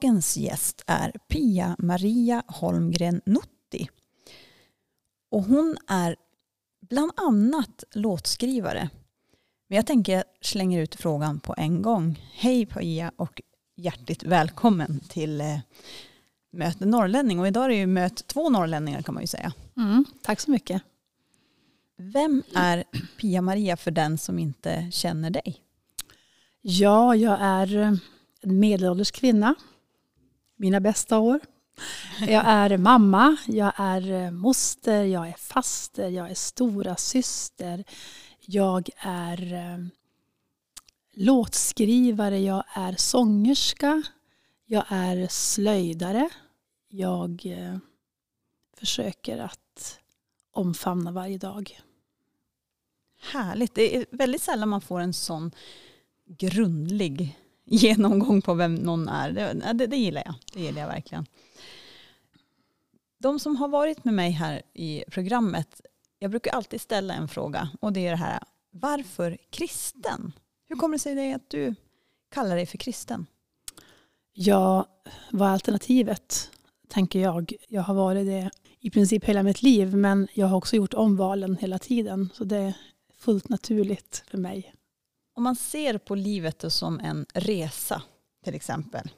Dagens 0.00 0.36
gäst 0.36 0.82
är 0.86 1.12
Pia-Maria 1.28 2.42
Holmgren 2.46 3.20
Nutti. 3.26 3.88
Och 5.30 5.42
hon 5.42 5.76
är 5.88 6.16
bland 6.80 7.12
annat 7.16 7.84
låtskrivare. 7.92 8.90
Men 9.68 9.76
jag 9.76 9.86
tänker 9.86 10.12
jag 10.12 10.24
slänger 10.40 10.80
ut 10.80 10.94
frågan 10.94 11.40
på 11.40 11.54
en 11.58 11.82
gång. 11.82 12.22
Hej 12.32 12.66
Pia 12.66 13.12
och 13.16 13.42
hjärtligt 13.76 14.22
välkommen 14.22 15.00
till 15.08 15.40
eh, 15.40 15.58
Möt 16.50 16.80
norrlänning. 16.80 17.40
Och 17.40 17.46
idag 17.46 17.64
är 17.64 17.68
det 17.68 17.76
ju 17.76 17.86
Möt 17.86 18.26
två 18.26 18.50
norrlänningar 18.50 19.02
kan 19.02 19.14
man 19.14 19.22
ju 19.22 19.26
säga. 19.26 19.52
Mm, 19.76 20.04
tack 20.22 20.40
så 20.40 20.50
mycket. 20.50 20.82
Vem 21.96 22.42
är 22.54 22.84
Pia-Maria 23.20 23.76
för 23.76 23.90
den 23.90 24.18
som 24.18 24.38
inte 24.38 24.88
känner 24.92 25.30
dig? 25.30 25.60
Ja, 26.60 27.14
jag 27.14 27.38
är 27.40 27.76
eh, 27.76 27.92
en 28.40 28.60
medelålders 28.60 29.10
kvinna. 29.10 29.54
Mina 30.56 30.80
bästa 30.80 31.18
år. 31.18 31.40
Jag 32.20 32.44
är 32.46 32.78
mamma, 32.78 33.36
jag 33.46 33.72
är 33.76 34.10
eh, 34.10 34.30
moster, 34.30 35.04
jag 35.04 35.28
är 35.28 35.32
faster, 35.32 36.08
jag 36.08 36.30
är 36.30 36.34
stora 36.34 36.96
syster. 36.96 37.84
Jag 38.40 38.88
är 38.96 39.52
eh, 39.52 39.86
låtskrivare, 41.12 42.38
jag 42.38 42.64
är 42.74 42.94
sångerska, 42.98 44.02
jag 44.66 44.84
är 44.88 45.28
slöjdare. 45.28 46.28
Jag 46.88 47.46
eh, 47.46 47.78
försöker 48.76 49.38
att 49.38 49.98
omfamna 50.52 51.12
varje 51.12 51.38
dag. 51.38 51.80
Härligt. 53.32 53.74
Det 53.74 53.96
är 53.96 54.06
väldigt 54.10 54.42
sällan 54.42 54.68
man 54.68 54.80
får 54.80 55.00
en 55.00 55.14
sån 55.14 55.50
grundlig 56.26 57.38
genomgång 57.70 58.42
på 58.42 58.54
vem 58.54 58.74
någon 58.74 59.08
är. 59.08 59.32
Det, 59.32 59.72
det, 59.72 59.86
det, 59.86 59.96
gillar 59.96 60.22
jag. 60.26 60.34
Det 60.52 60.60
gillar 60.60 60.80
jag 60.80 60.88
verkligen. 60.88 61.26
De 63.18 63.40
som 63.40 63.56
har 63.56 63.68
varit 63.68 64.04
med 64.04 64.14
mig 64.14 64.30
här 64.30 64.62
i 64.74 65.04
programmet, 65.10 65.80
jag 66.18 66.30
brukar 66.30 66.52
alltid 66.52 66.80
ställa 66.80 67.14
en 67.14 67.28
fråga 67.28 67.68
och 67.80 67.92
det 67.92 68.06
är 68.06 68.10
det 68.10 68.16
här, 68.16 68.42
varför 68.70 69.38
kristen? 69.50 70.32
Hur 70.68 70.76
kommer 70.76 70.94
det 70.94 70.98
sig 70.98 71.32
att 71.32 71.50
du 71.50 71.74
kallar 72.30 72.56
dig 72.56 72.66
för 72.66 72.78
kristen? 72.78 73.26
Ja, 74.32 74.86
vad 75.30 75.48
är 75.48 75.52
alternativet? 75.52 76.50
Tänker 76.88 77.20
jag. 77.20 77.52
Jag 77.68 77.82
har 77.82 77.94
varit 77.94 78.26
det 78.26 78.50
i 78.80 78.90
princip 78.90 79.24
hela 79.24 79.42
mitt 79.42 79.62
liv 79.62 79.96
men 79.96 80.28
jag 80.34 80.46
har 80.46 80.56
också 80.56 80.76
gjort 80.76 80.94
omvalen 80.94 81.56
hela 81.56 81.78
tiden. 81.78 82.30
Så 82.34 82.44
det 82.44 82.56
är 82.56 82.74
fullt 83.18 83.48
naturligt 83.48 84.24
för 84.30 84.38
mig. 84.38 84.72
Om 85.36 85.42
man 85.42 85.56
ser 85.56 85.98
på 85.98 86.14
livet 86.14 86.64
som 86.68 87.00
en 87.00 87.26
resa 87.34 88.02
till 88.44 88.54
exempel. 88.54 89.10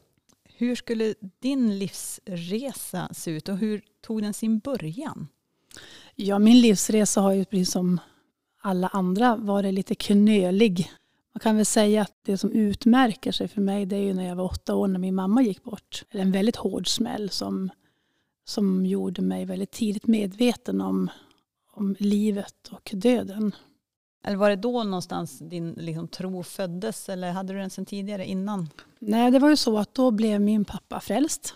Hur 0.44 0.74
skulle 0.74 1.14
din 1.40 1.78
livsresa 1.78 3.08
se 3.12 3.30
ut 3.30 3.48
och 3.48 3.58
hur 3.58 3.82
tog 4.00 4.22
den 4.22 4.34
sin 4.34 4.58
början? 4.58 5.28
Ja, 6.14 6.38
min 6.38 6.60
livsresa 6.60 7.20
har 7.20 7.32
ju 7.32 7.44
precis 7.44 7.70
som 7.70 8.00
alla 8.60 8.88
andra 8.88 9.36
varit 9.36 9.74
lite 9.74 9.94
knölig. 9.94 10.90
Man 11.34 11.40
kan 11.40 11.56
väl 11.56 11.66
säga 11.66 12.02
att 12.02 12.14
det 12.22 12.38
som 12.38 12.52
utmärker 12.52 13.32
sig 13.32 13.48
för 13.48 13.60
mig 13.60 13.86
det 13.86 13.96
är 13.96 14.02
ju 14.02 14.14
när 14.14 14.28
jag 14.28 14.36
var 14.36 14.44
åtta 14.44 14.74
år 14.74 14.88
när 14.88 14.98
min 14.98 15.14
mamma 15.14 15.42
gick 15.42 15.62
bort. 15.62 16.04
En 16.10 16.32
väldigt 16.32 16.56
hård 16.56 16.88
smäll 16.88 17.30
som, 17.30 17.70
som 18.44 18.86
gjorde 18.86 19.22
mig 19.22 19.44
väldigt 19.44 19.70
tidigt 19.70 20.06
medveten 20.06 20.80
om, 20.80 21.10
om 21.72 21.96
livet 21.98 22.68
och 22.70 22.90
döden. 22.94 23.52
Eller 24.22 24.36
var 24.36 24.50
det 24.50 24.56
då 24.56 24.84
någonstans 24.84 25.38
din 25.38 25.72
liksom, 25.72 26.08
tro 26.08 26.42
föddes 26.42 27.08
eller 27.08 27.32
hade 27.32 27.52
du 27.52 27.58
den 27.58 27.70
sedan 27.70 27.84
tidigare 27.84 28.26
innan? 28.26 28.68
Nej, 28.98 29.30
det 29.30 29.38
var 29.38 29.48
ju 29.48 29.56
så 29.56 29.78
att 29.78 29.94
då 29.94 30.10
blev 30.10 30.40
min 30.40 30.64
pappa 30.64 31.00
frälst. 31.00 31.54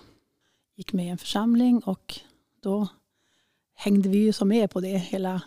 Gick 0.76 0.92
med 0.92 1.06
i 1.06 1.08
en 1.08 1.18
församling 1.18 1.80
och 1.80 2.20
då 2.60 2.88
hängde 3.74 4.08
vi 4.08 4.18
ju 4.18 4.32
som 4.32 4.48
med 4.48 4.70
på 4.70 4.80
det 4.80 4.98
hela, 4.98 5.42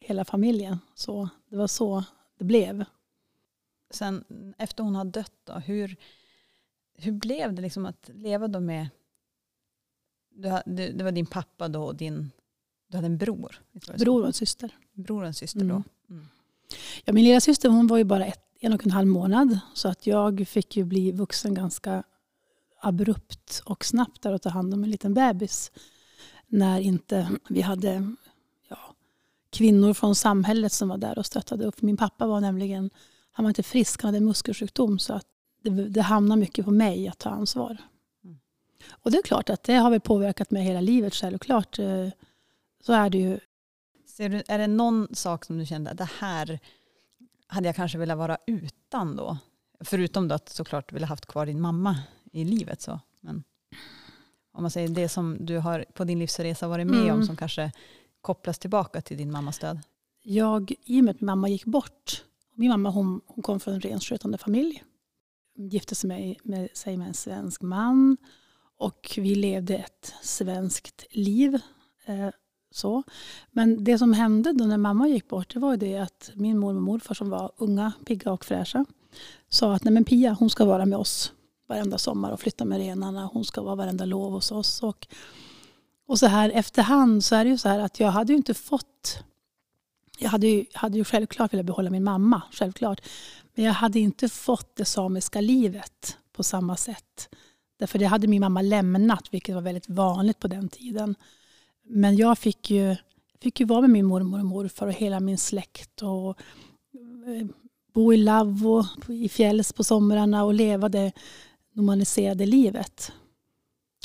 hela 0.00 0.24
familjen. 0.24 0.78
Så 0.94 1.28
det 1.48 1.56
var 1.56 1.66
så 1.66 2.04
det 2.38 2.44
blev. 2.44 2.84
Sen 3.90 4.24
efter 4.58 4.84
hon 4.84 4.94
har 4.94 5.04
dött 5.04 5.32
då, 5.44 5.52
hur, 5.52 5.96
hur 6.94 7.12
blev 7.12 7.54
det 7.54 7.62
liksom 7.62 7.86
att 7.86 8.10
leva 8.14 8.48
då 8.48 8.60
med, 8.60 8.88
du, 10.64 10.92
det 10.92 11.04
var 11.04 11.12
din 11.12 11.26
pappa 11.26 11.68
då 11.68 11.84
och 11.84 11.96
din, 11.96 12.30
du 12.88 12.96
hade 12.96 13.06
en 13.06 13.18
bror? 13.18 13.62
Bror 13.98 14.20
och 14.20 14.26
en 14.26 14.32
syster. 14.32 14.76
Bror 14.92 15.20
och 15.20 15.26
en 15.26 15.34
syster 15.34 15.60
då. 15.60 15.64
Mm. 15.64 15.84
Ja, 17.04 17.12
min 17.12 17.24
lilla 17.24 17.40
syster 17.40 17.68
hon 17.68 17.86
var 17.86 17.96
ju 17.96 18.04
bara 18.04 18.26
ett, 18.26 18.40
en 18.60 18.72
och 18.72 18.84
en 18.84 18.90
halv 18.90 19.08
månad. 19.08 19.58
Så 19.74 19.88
att 19.88 20.06
jag 20.06 20.48
fick 20.48 20.76
ju 20.76 20.84
bli 20.84 21.12
vuxen 21.12 21.54
ganska 21.54 22.02
abrupt 22.80 23.62
och 23.64 23.84
snabbt 23.84 24.22
där 24.22 24.32
och 24.32 24.42
ta 24.42 24.48
hand 24.48 24.74
om 24.74 24.84
en 24.84 24.90
liten 24.90 25.14
bebis. 25.14 25.72
När 26.46 26.80
inte 26.80 27.30
vi 27.48 27.60
hade 27.60 28.12
ja, 28.68 28.78
kvinnor 29.50 29.94
från 29.94 30.14
samhället 30.14 30.72
som 30.72 30.88
var 30.88 30.98
där 30.98 31.18
och 31.18 31.26
stöttade 31.26 31.64
upp. 31.64 31.82
Min 31.82 31.96
pappa 31.96 32.26
var 32.26 32.40
nämligen, 32.40 32.90
han 33.32 33.44
var 33.44 33.50
inte 33.50 33.62
frisk, 33.62 34.02
han 34.02 34.14
hade 34.14 34.24
muskelsjukdom. 34.24 34.98
Så 34.98 35.12
att 35.12 35.26
det, 35.62 35.70
det 35.70 36.02
hamnade 36.02 36.40
mycket 36.40 36.64
på 36.64 36.70
mig 36.70 37.08
att 37.08 37.18
ta 37.18 37.30
ansvar. 37.30 37.76
Mm. 38.24 38.38
Och 38.90 39.10
det 39.10 39.18
är 39.18 39.22
klart 39.22 39.50
att 39.50 39.62
det 39.62 39.74
har 39.74 39.90
väl 39.90 40.00
påverkat 40.00 40.50
mig 40.50 40.62
hela 40.62 40.80
livet 40.80 41.14
självklart. 41.14 41.78
Eh, 41.78 42.08
så 42.86 42.92
är 42.92 43.10
det 43.10 43.18
ju 43.18 43.40
Ser 44.16 44.28
du, 44.28 44.42
är 44.48 44.58
det 44.58 44.66
någon 44.66 45.08
sak 45.12 45.44
som 45.44 45.58
du 45.58 45.66
kände 45.66 45.90
att 45.90 45.98
det 45.98 46.10
här 46.18 46.60
hade 47.46 47.68
jag 47.68 47.76
kanske 47.76 47.98
velat 47.98 48.18
vara 48.18 48.38
utan 48.46 49.16
då? 49.16 49.38
Förutom 49.80 50.28
då 50.28 50.34
att 50.34 50.48
såklart 50.48 50.92
vilja 50.92 51.06
haft 51.06 51.26
kvar 51.26 51.46
din 51.46 51.60
mamma 51.60 51.98
i 52.32 52.44
livet. 52.44 52.80
Så. 52.80 53.00
Men 53.20 53.44
om 54.52 54.62
man 54.62 54.70
säger 54.70 54.88
det 54.88 55.08
som 55.08 55.36
du 55.40 55.58
har 55.58 55.84
på 55.94 56.04
din 56.04 56.18
livsresa 56.18 56.68
varit 56.68 56.86
med 56.86 57.00
mm. 57.00 57.14
om 57.14 57.26
som 57.26 57.36
kanske 57.36 57.72
kopplas 58.20 58.58
tillbaka 58.58 59.00
till 59.00 59.16
din 59.16 59.32
mammas 59.32 59.58
död? 59.58 59.80
Jag, 60.22 60.72
I 60.84 61.00
och 61.00 61.04
med 61.04 61.14
att 61.14 61.20
min 61.20 61.26
mamma 61.26 61.48
gick 61.48 61.64
bort, 61.64 62.24
min 62.54 62.68
mamma 62.68 62.90
hon, 62.90 63.20
hon 63.26 63.42
kom 63.42 63.60
från 63.60 63.74
en 63.74 63.80
renskötande 63.80 64.38
familj. 64.38 64.84
Gifte 65.56 65.94
sig 65.94 66.08
med, 66.08 66.36
med, 66.42 66.68
sig 66.72 66.96
med 66.96 67.08
en 67.08 67.14
svensk 67.14 67.62
man 67.62 68.16
och 68.78 69.14
vi 69.16 69.34
levde 69.34 69.76
ett 69.76 70.14
svenskt 70.22 71.04
liv. 71.10 71.60
Eh, 72.04 72.28
så. 72.76 73.02
Men 73.50 73.84
det 73.84 73.98
som 73.98 74.12
hände 74.12 74.52
då 74.52 74.64
när 74.64 74.78
mamma 74.78 75.08
gick 75.08 75.28
bort 75.28 75.54
det 75.54 75.60
var 75.60 75.76
det 75.76 75.98
att 75.98 76.30
min 76.34 76.58
mormor 76.58 76.76
och 76.76 76.82
morfar 76.82 77.14
som 77.14 77.30
var 77.30 77.52
unga, 77.56 77.92
pigga 78.06 78.32
och 78.32 78.44
fräscha 78.44 78.84
sa 79.48 79.74
att 79.74 79.84
Nej, 79.84 79.94
men 79.94 80.04
Pia 80.04 80.36
hon 80.38 80.50
ska 80.50 80.64
vara 80.64 80.86
med 80.86 80.98
oss 80.98 81.32
varenda 81.68 81.98
sommar 81.98 82.30
och 82.30 82.40
flytta 82.40 82.64
med 82.64 82.78
renarna. 82.78 83.30
Hon 83.32 83.44
ska 83.44 83.62
vara 83.62 83.74
varenda 83.74 84.04
lov 84.04 84.32
hos 84.32 84.52
oss. 84.52 84.82
Och, 84.82 85.06
och 86.06 86.18
så 86.18 86.26
här 86.26 86.50
efterhand 86.50 87.24
så 87.24 87.34
är 87.34 87.44
det 87.44 87.50
ju 87.50 87.58
så 87.58 87.68
här 87.68 87.78
att 87.78 88.00
jag 88.00 88.10
hade 88.10 88.32
ju 88.32 88.36
inte 88.36 88.54
fått 88.54 89.18
jag 90.18 90.30
hade 90.30 90.46
ju, 90.46 90.64
hade 90.72 90.98
ju 90.98 91.04
självklart 91.04 91.52
velat 91.52 91.66
behålla 91.66 91.90
min 91.90 92.04
mamma, 92.04 92.42
självklart. 92.52 93.00
Men 93.54 93.64
jag 93.64 93.72
hade 93.72 93.98
inte 93.98 94.28
fått 94.28 94.76
det 94.76 94.84
samiska 94.84 95.40
livet 95.40 96.16
på 96.32 96.42
samma 96.42 96.76
sätt. 96.76 97.28
Därför 97.78 97.98
det 97.98 98.04
hade 98.04 98.26
min 98.26 98.40
mamma 98.40 98.62
lämnat, 98.62 99.28
vilket 99.30 99.54
var 99.54 99.62
väldigt 99.62 99.88
vanligt 99.88 100.38
på 100.38 100.48
den 100.48 100.68
tiden. 100.68 101.14
Men 101.88 102.16
jag 102.16 102.38
fick 102.38 102.70
ju, 102.70 102.96
fick 103.40 103.60
ju 103.60 103.66
vara 103.66 103.80
med 103.80 103.90
min 103.90 104.06
mormor 104.06 104.38
och 104.38 104.46
morfar 104.46 104.86
och 104.86 104.92
hela 104.92 105.20
min 105.20 105.38
släkt. 105.38 106.02
Och 106.02 106.28
eh, 107.28 107.46
bo 107.92 108.12
i 108.12 108.16
Lavvo 108.16 108.84
i 109.08 109.28
fjälls 109.28 109.72
på 109.72 109.84
somrarna 109.84 110.44
och 110.44 110.54
leva 110.54 110.88
det 110.88 111.12
normaliserade 111.72 112.46
livet. 112.46 113.12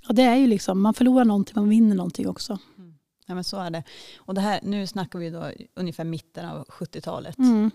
Och 0.08 0.16
det 0.16 0.24
är 0.24 0.36
ju 0.36 0.48
liksom, 0.48 0.82
man 0.82 0.94
förlorar 0.94 1.26
någonting, 1.26 1.54
man 1.56 1.70
vinner 1.70 1.96
någonting 1.96 2.28
också. 2.28 2.60
Mm. 2.78 2.96
Ja 3.26 3.36
men 3.36 3.44
så 3.44 3.58
är 3.58 3.70
det. 3.70 3.84
Och 4.18 4.34
det 4.34 4.42
här, 4.42 4.60
nu 4.64 4.88
snackar 4.88 5.20
vi 5.20 5.30
då 5.30 5.52
ungefär 5.74 6.04
mitten 6.04 6.50
av 6.50 6.66
70-talet. 6.66 7.38
Mm. 7.38 7.72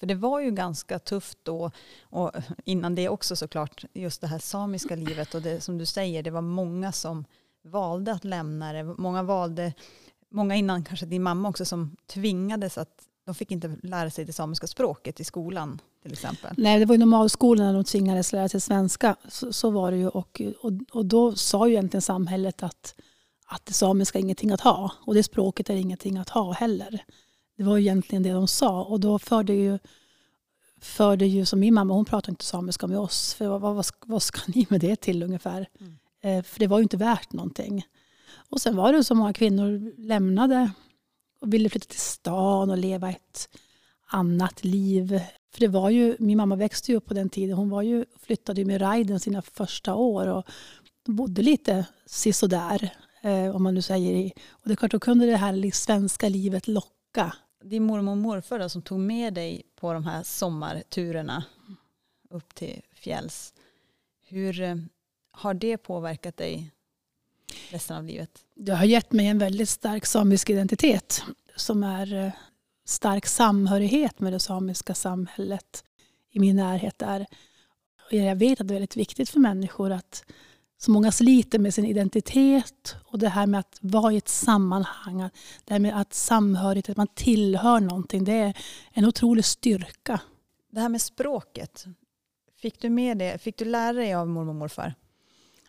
För 0.00 0.06
det 0.06 0.14
var 0.14 0.40
ju 0.40 0.50
ganska 0.50 0.98
tufft 0.98 1.38
då 1.42 1.70
och 2.02 2.32
innan 2.64 2.94
det 2.94 3.08
också 3.08 3.36
såklart 3.36 3.84
just 3.92 4.20
det 4.20 4.26
här 4.26 4.38
samiska 4.38 4.96
livet 4.96 5.34
och 5.34 5.42
det 5.42 5.60
som 5.60 5.78
du 5.78 5.86
säger 5.86 6.22
det 6.22 6.30
var 6.30 6.40
många 6.40 6.92
som 6.92 7.24
valde 7.62 8.12
att 8.12 8.24
lämna 8.24 8.72
det. 8.72 8.84
Många 8.84 9.22
valde, 9.22 9.72
många 10.30 10.54
innan 10.56 10.84
kanske 10.84 11.06
din 11.06 11.22
mamma 11.22 11.48
också, 11.48 11.64
som 11.64 11.96
tvingades 12.06 12.78
att 12.78 13.06
de 13.24 13.34
fick 13.34 13.50
inte 13.50 13.76
lära 13.82 14.10
sig 14.10 14.24
det 14.24 14.32
samiska 14.32 14.66
språket 14.66 15.20
i 15.20 15.24
skolan 15.24 15.80
till 16.02 16.12
exempel. 16.12 16.54
Nej, 16.56 16.78
det 16.78 16.84
var 16.86 16.94
ju 16.94 16.98
normalskolan 16.98 17.66
när 17.66 17.74
de 17.74 17.84
tvingades 17.84 18.32
lära 18.32 18.48
sig 18.48 18.60
svenska. 18.60 19.16
Så, 19.28 19.52
så 19.52 19.70
var 19.70 19.90
det 19.90 19.96
ju. 19.96 20.08
Och, 20.08 20.42
och, 20.60 20.72
och 20.92 21.06
då 21.06 21.36
sa 21.36 21.66
ju 21.68 21.72
egentligen 21.72 22.02
samhället 22.02 22.62
att, 22.62 22.94
att 23.46 23.66
det 23.66 23.72
samiska 23.72 24.18
är 24.18 24.22
ingenting 24.22 24.50
att 24.50 24.60
ha. 24.60 24.92
Och 25.06 25.14
det 25.14 25.22
språket 25.22 25.70
är 25.70 25.74
ingenting 25.74 26.18
att 26.18 26.28
ha 26.28 26.52
heller. 26.52 27.04
Det 27.56 27.62
var 27.62 27.76
ju 27.76 27.82
egentligen 27.82 28.22
det 28.22 28.32
de 28.32 28.48
sa. 28.48 28.82
Och 28.84 29.00
då 29.00 29.18
förde 29.18 29.52
ju, 29.52 29.78
förde 30.80 31.26
ju 31.26 31.46
som 31.46 31.60
min 31.60 31.74
mamma, 31.74 31.94
hon 31.94 32.04
pratade 32.04 32.32
inte 32.32 32.44
samiska 32.44 32.86
med 32.86 32.98
oss. 32.98 33.34
För 33.34 33.48
vad, 33.48 33.60
vad, 33.60 33.86
vad 34.06 34.22
ska 34.22 34.40
ni 34.46 34.66
med 34.70 34.80
det 34.80 34.96
till 34.96 35.22
ungefär? 35.22 35.68
Mm. 35.80 35.98
Eh, 36.20 36.42
för 36.42 36.60
det 36.60 36.66
var 36.66 36.78
ju 36.78 36.82
inte 36.82 36.96
värt 36.96 37.32
någonting. 37.32 37.86
Och 38.50 38.60
sen 38.60 38.76
var 38.76 38.92
det 38.92 39.04
så 39.04 39.14
många 39.14 39.32
kvinnor 39.32 39.94
lämnade 39.98 40.70
och 41.40 41.54
ville 41.54 41.68
flytta 41.68 41.86
till 41.86 42.00
stan 42.00 42.70
och 42.70 42.78
leva 42.78 43.10
ett 43.10 43.48
annat 44.06 44.64
liv. 44.64 45.20
För 45.52 45.60
det 45.60 45.68
var 45.68 45.90
ju, 45.90 46.16
min 46.18 46.36
mamma 46.36 46.56
växte 46.56 46.92
ju 46.92 46.96
upp 46.96 47.06
på 47.06 47.14
den 47.14 47.28
tiden. 47.28 47.56
Hon 47.56 47.70
var 47.70 47.82
ju, 47.82 48.04
flyttade 48.22 48.64
med 48.64 48.80
Raiden 48.80 49.20
sina 49.20 49.42
första 49.42 49.94
år 49.94 50.26
och 50.26 50.44
bodde 51.06 51.42
lite 51.42 51.86
sisådär. 52.06 52.92
Eh, 53.22 53.56
om 53.56 53.62
man 53.62 53.74
nu 53.74 53.82
säger. 53.82 54.30
Och 54.50 54.68
det 54.68 54.72
är 54.72 54.76
klart, 54.76 54.90
då 54.90 55.00
kunde 55.00 55.26
det 55.26 55.36
här 55.36 55.70
svenska 55.70 56.28
livet 56.28 56.68
locka. 56.68 57.34
Din 57.64 57.82
mormor 57.82 58.12
och 58.12 58.18
morfar 58.18 58.58
då, 58.58 58.68
som 58.68 58.82
tog 58.82 59.00
med 59.00 59.34
dig 59.34 59.62
på 59.76 59.92
de 59.92 60.04
här 60.04 60.22
sommarturerna 60.22 61.44
upp 62.30 62.54
till 62.54 62.82
fjälls. 62.94 63.54
Hur 64.28 64.60
eh, 64.60 64.76
har 65.40 65.54
det 65.54 65.78
påverkat 65.78 66.36
dig 66.36 66.70
resten 67.70 67.96
av 67.96 68.04
livet? 68.04 68.30
Det 68.54 68.72
har 68.72 68.84
gett 68.84 69.12
mig 69.12 69.26
en 69.26 69.38
väldigt 69.38 69.68
stark 69.68 70.06
samisk 70.06 70.50
identitet 70.50 71.22
som 71.56 71.82
är 71.82 72.14
eh, 72.14 72.32
stark 72.84 73.26
samhörighet 73.26 74.20
med 74.20 74.32
det 74.32 74.40
samiska 74.40 74.94
samhället 74.94 75.84
i 76.30 76.40
min 76.40 76.56
närhet 76.56 76.98
där. 76.98 77.26
Jag 78.10 78.36
vet 78.36 78.60
att 78.60 78.68
det 78.68 78.72
är 78.72 78.76
väldigt 78.76 78.96
viktigt 78.96 79.30
för 79.30 79.40
människor 79.40 79.90
att 79.90 80.24
så 80.78 80.90
många 80.90 81.12
sliter 81.12 81.58
med 81.58 81.74
sin 81.74 81.84
identitet 81.84 82.96
och 83.04 83.18
det 83.18 83.28
här 83.28 83.46
med 83.46 83.60
att 83.60 83.78
vara 83.80 84.12
i 84.12 84.16
ett 84.16 84.28
sammanhang. 84.28 85.30
Det 85.64 85.74
här 85.74 85.80
med 85.80 86.00
att 86.00 86.14
samhörighet, 86.14 86.88
att 86.88 86.96
man 86.96 87.14
tillhör 87.14 87.80
någonting. 87.80 88.24
Det 88.24 88.32
är 88.32 88.56
en 88.92 89.04
otrolig 89.04 89.44
styrka. 89.44 90.20
Det 90.70 90.80
här 90.80 90.88
med 90.88 91.02
språket. 91.02 91.86
Fick 92.56 92.80
du 92.80 92.90
med 92.90 93.18
det? 93.18 93.42
Fick 93.42 93.56
du 93.56 93.64
lära 93.64 93.92
dig 93.92 94.14
av 94.14 94.28
mormor 94.28 94.48
och 94.50 94.54
morfar? 94.54 94.94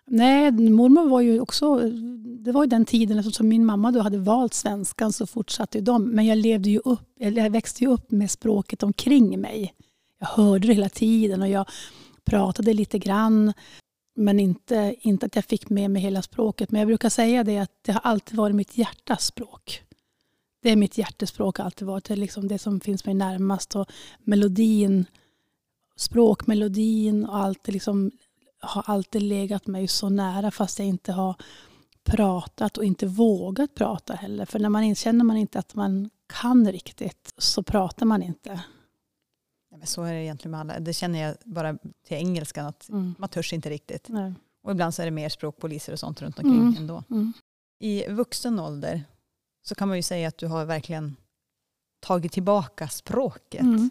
Nej, 0.07 0.51
mormor 0.51 1.09
var 1.09 1.21
ju 1.21 1.39
också, 1.39 1.75
det 2.23 2.51
var 2.51 2.63
ju 2.63 2.69
den 2.69 2.85
tiden 2.85 3.17
alltså 3.17 3.29
eftersom 3.29 3.47
min 3.47 3.65
mamma 3.65 3.91
då 3.91 3.99
hade 3.99 4.17
valt 4.17 4.53
svenskan 4.53 5.13
så 5.13 5.27
fortsatte 5.27 5.81
de. 5.81 6.09
Men 6.09 6.25
jag, 6.25 6.37
levde 6.37 6.69
ju 6.69 6.79
upp, 6.85 7.13
jag 7.17 7.49
växte 7.49 7.83
ju 7.83 7.89
upp 7.89 8.11
med 8.11 8.31
språket 8.31 8.83
omkring 8.83 9.41
mig. 9.41 9.73
Jag 10.19 10.27
hörde 10.27 10.67
det 10.67 10.73
hela 10.73 10.89
tiden 10.89 11.41
och 11.41 11.49
jag 11.49 11.69
pratade 12.23 12.73
lite 12.73 12.99
grann. 12.99 13.53
Men 14.15 14.39
inte, 14.39 14.95
inte 15.01 15.25
att 15.25 15.35
jag 15.35 15.45
fick 15.45 15.69
med 15.69 15.91
mig 15.91 16.01
hela 16.01 16.21
språket. 16.21 16.71
Men 16.71 16.79
jag 16.79 16.87
brukar 16.87 17.09
säga 17.09 17.43
det 17.43 17.57
att 17.57 17.71
det 17.81 17.91
har 17.91 18.01
alltid 18.01 18.37
varit 18.37 18.55
mitt 18.55 18.77
hjärtas 18.77 19.25
språk. 19.25 19.83
Det 20.61 20.69
är 20.69 20.75
mitt 20.75 20.97
hjärtespråk 20.97 21.59
alltid 21.59 21.87
varit. 21.87 22.05
Det 22.05 22.13
är 22.13 22.17
liksom 22.17 22.47
det 22.47 22.59
som 22.59 22.79
finns 22.79 23.05
mig 23.05 23.15
närmast. 23.15 23.75
Och 23.75 23.91
melodin, 24.19 25.05
språkmelodin 25.95 27.25
och 27.25 27.37
allt 27.37 27.63
det 27.63 27.71
liksom 27.71 28.11
har 28.61 28.83
alltid 28.87 29.21
legat 29.21 29.67
mig 29.67 29.87
så 29.87 30.09
nära 30.09 30.51
fast 30.51 30.79
jag 30.79 30.87
inte 30.87 31.11
har 31.11 31.35
pratat 32.03 32.77
och 32.77 32.85
inte 32.85 33.05
vågat 33.05 33.75
prata 33.75 34.13
heller. 34.13 34.45
För 34.45 34.59
när 34.59 34.69
man 34.69 34.95
känner 34.95 35.23
man 35.25 35.37
inte 35.37 35.59
att 35.59 35.75
man 35.75 36.09
kan 36.33 36.71
riktigt 36.71 37.33
så 37.37 37.63
pratar 37.63 38.05
man 38.05 38.23
inte. 38.23 38.63
Ja, 39.71 39.77
men 39.77 39.87
så 39.87 40.03
är 40.03 40.13
det 40.13 40.23
egentligen 40.23 40.51
med 40.51 40.59
alla. 40.59 40.79
Det 40.79 40.93
känner 40.93 41.21
jag 41.21 41.35
bara 41.45 41.77
till 42.07 42.17
engelskan 42.17 42.65
att 42.65 42.89
mm. 42.89 43.15
man 43.17 43.29
törs 43.29 43.53
inte 43.53 43.69
riktigt. 43.69 44.09
Nej. 44.09 44.33
Och 44.63 44.71
ibland 44.71 44.93
så 44.93 45.01
är 45.01 45.05
det 45.05 45.11
mer 45.11 45.29
språkpoliser 45.29 45.93
och 45.93 45.99
sånt 45.99 46.21
runt 46.21 46.39
omkring 46.39 46.61
mm. 46.61 46.77
ändå. 46.77 47.03
Mm. 47.09 47.33
I 47.79 48.07
vuxen 48.07 48.59
ålder 48.59 49.03
så 49.63 49.75
kan 49.75 49.87
man 49.87 49.97
ju 49.97 50.03
säga 50.03 50.27
att 50.27 50.37
du 50.37 50.47
har 50.47 50.65
verkligen 50.65 51.15
tagit 51.99 52.31
tillbaka 52.31 52.87
språket. 52.87 53.61
Mm. 53.61 53.89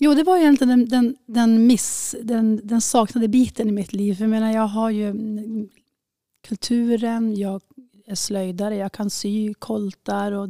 Jo, 0.00 0.14
det 0.14 0.22
var 0.22 0.38
egentligen 0.38 0.68
den, 0.78 0.88
den, 0.88 1.16
den, 1.26 1.66
miss, 1.66 2.16
den, 2.22 2.60
den 2.64 2.80
saknade 2.80 3.28
biten 3.28 3.68
i 3.68 3.72
mitt 3.72 3.92
liv. 3.92 4.14
För 4.14 4.22
jag, 4.24 4.30
menar, 4.30 4.52
jag 4.52 4.66
har 4.66 4.90
ju 4.90 5.08
mm, 5.08 5.68
kulturen, 6.48 7.36
jag 7.36 7.62
är 8.06 8.14
slöjdare, 8.14 8.76
jag 8.76 8.92
kan 8.92 9.10
sy 9.10 9.54
koltar 9.54 10.32
och 10.32 10.48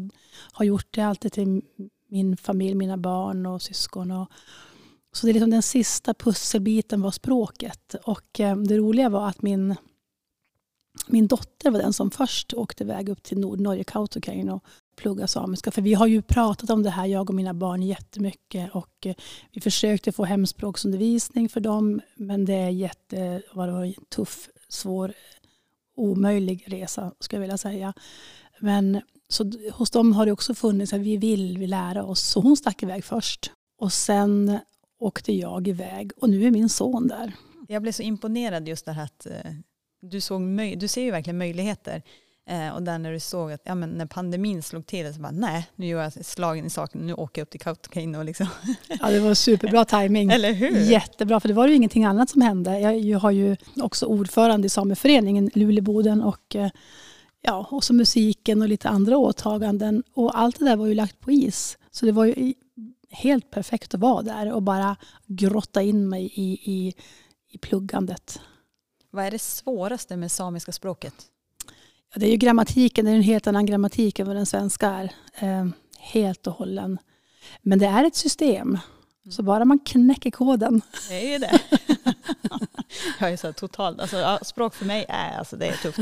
har 0.53 0.65
gjort 0.65 0.87
det 0.91 1.03
alltid 1.03 1.33
till 1.33 1.63
min 2.09 2.37
familj, 2.37 2.75
mina 2.75 2.97
barn 2.97 3.47
och 3.47 3.63
syskon. 3.63 4.11
Och, 4.11 4.29
så 5.13 5.27
det 5.27 5.31
är 5.31 5.35
liksom 5.35 5.51
den 5.51 5.63
sista 5.63 6.15
pusselbiten 6.15 7.01
var 7.03 7.11
språket. 7.11 7.95
Och 8.05 8.41
eh, 8.41 8.57
det 8.57 8.77
roliga 8.77 9.09
var 9.09 9.29
att 9.29 9.43
min, 9.43 9.75
min 11.07 11.27
dotter 11.27 11.71
var 11.71 11.79
den 11.79 11.93
som 11.93 12.11
först 12.11 12.55
åkte 12.55 12.85
iväg 12.85 13.09
upp 13.09 13.23
till 13.23 13.39
Nordnorge, 13.39 13.85
Kautokeino 13.85 14.53
och 14.53 14.65
plugga 14.99 15.27
samiska. 15.27 15.71
För 15.71 15.83
vi 15.83 15.95
har 15.95 16.07
ju 16.07 16.23
pratat 16.23 16.71
om 16.71 16.83
det 16.83 16.91
här, 16.91 17.07
jag 17.07 17.31
och 17.31 17.37
mina 17.37 17.55
barn, 17.55 17.83
jättemycket. 17.83 18.75
Och 18.75 19.07
eh, 19.07 19.15
vi 19.53 19.61
försökte 19.61 20.13
få 20.13 20.25
hemspråksundervisning 20.25 21.49
för 21.49 21.61
dem. 21.61 22.01
Men 22.17 22.45
det 22.45 22.55
är 22.55 22.71
jätte, 22.71 23.43
var 23.53 23.69
en 23.69 23.95
tuff, 24.09 24.49
svår, 24.69 25.13
omöjlig 25.97 26.65
resa, 26.67 27.13
skulle 27.21 27.37
jag 27.37 27.41
vilja 27.41 27.59
säga. 27.59 27.93
Men 28.61 29.01
så 29.29 29.53
hos 29.73 29.91
dem 29.91 30.13
har 30.13 30.27
det 30.27 30.33
också 30.33 30.55
funnits 30.55 30.93
att 30.93 31.01
vi 31.01 31.17
vill 31.17 31.59
vi 31.59 31.67
lära 31.67 32.05
oss. 32.05 32.21
Så 32.21 32.41
hon 32.41 32.57
stack 32.57 32.83
iväg 32.83 33.05
först. 33.05 33.53
Och 33.79 33.93
sen 33.93 34.59
åkte 34.99 35.33
jag 35.33 35.69
iväg 35.69 36.13
och 36.17 36.31
nu 36.31 36.47
är 36.47 36.51
min 36.51 36.69
son 36.69 37.09
där. 37.09 37.33
Jag 37.69 37.83
blev 37.83 37.93
så 37.93 38.03
imponerad 38.03 38.69
just 38.69 38.87
det 38.87 38.93
här 38.93 39.05
att 39.05 39.27
eh, 39.27 39.53
du, 40.01 40.21
såg 40.21 40.43
du 40.79 40.89
ser 40.89 41.03
ju 41.03 41.11
verkligen 41.11 41.39
möjligheter. 41.39 42.03
Eh, 42.49 42.75
och 42.75 42.83
där 42.83 42.99
när 42.99 43.13
du 43.13 43.21
såg 43.21 43.53
att 43.53 43.61
ja, 43.65 43.75
men 43.75 43.91
när 43.91 44.07
pandemin 44.07 44.63
slog 44.63 44.87
till 44.87 45.15
så 45.15 45.21
bara 45.21 45.33
nej, 45.33 45.71
nu 45.77 45.87
gör 45.87 46.03
jag 46.03 46.25
slagen 46.25 46.67
i 46.67 46.71
saken, 46.71 47.07
nu 47.07 47.15
åker 47.15 47.41
jag 47.41 47.47
upp 47.47 47.51
till 47.51 47.61
Kautokeino. 47.61 48.23
Liksom. 48.23 48.47
Ja, 49.01 49.11
det 49.11 49.21
var 49.21 49.35
superbra 49.35 49.85
timing. 49.85 50.31
Eller 50.31 50.53
hur? 50.53 50.81
Jättebra, 50.81 51.41
för 51.41 51.49
det 51.49 51.55
var 51.55 51.69
ju 51.69 51.75
ingenting 51.75 52.05
annat 52.05 52.31
som 52.31 52.41
hände. 52.41 52.79
Jag, 52.81 53.19
har 53.19 53.31
ju 53.31 53.57
också 53.77 54.07
ordförande 54.07 54.67
i 54.67 54.69
sameföreningen 54.69 55.51
Luleboden 55.55 56.23
och 56.23 56.57
eh, 56.57 56.71
ja, 57.41 57.69
och 57.71 57.85
så 57.85 57.95
musiken 57.95 58.63
och 58.63 58.69
lite 58.69 58.89
andra 58.89 59.19
åtaganden. 59.19 60.03
Och 60.15 60.39
allt 60.39 60.59
det 60.59 60.65
där 60.65 60.77
var 60.77 60.87
ju 60.87 60.95
lagt 60.95 61.21
på 61.21 61.31
is. 61.31 61.79
Så 61.91 62.07
det 62.07 62.13
var 62.13 62.25
ju 62.25 62.55
helt 63.11 63.51
perfekt 63.51 63.95
att 63.95 64.01
vara 64.01 64.23
där 64.23 64.53
och 64.53 64.63
bara 64.63 64.97
grotta 65.27 65.83
in 65.83 66.09
mig 66.09 66.33
i, 66.35 66.53
i, 66.53 66.95
i 67.49 67.59
pluggandet. 67.59 68.41
Vad 69.11 69.25
är 69.25 69.31
det 69.31 69.39
svåraste 69.39 70.17
med 70.17 70.33
samiska 70.33 70.73
språket? 70.73 71.15
Ja, 72.13 72.19
det 72.21 72.27
är 72.27 72.31
ju 72.31 72.37
grammatiken, 72.37 73.05
det 73.05 73.11
är 73.11 73.15
en 73.17 73.23
helt 73.23 73.47
annan 73.47 73.67
grammatik 73.67 74.19
än 74.19 74.27
vad 74.27 74.37
den 74.37 74.47
svenska 74.47 74.89
är. 74.89 75.13
Eh, 75.35 75.67
helt 75.99 76.47
och 76.47 76.53
hållen. 76.53 76.99
Men 77.63 77.79
det 77.79 77.87
är 77.87 78.05
ett 78.05 78.17
system. 78.17 78.69
Mm. 78.69 79.33
Så 79.33 79.43
bara 79.43 79.65
man 79.65 79.79
knäcker 79.79 80.31
koden. 80.31 80.83
Det 81.09 81.35
är 81.35 81.39
det. 81.39 81.61
jag 83.21 83.33
är 83.33 83.37
så 83.37 83.53
totalt, 83.53 84.01
alltså, 84.01 84.39
språk 84.43 84.75
för 84.75 84.85
mig 84.85 85.05
är, 85.09 85.39
alltså, 85.39 85.57
det 85.57 85.67
är 85.67 85.77
tufft. 85.77 86.01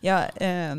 Jag, 0.00 0.22
eh, 0.34 0.76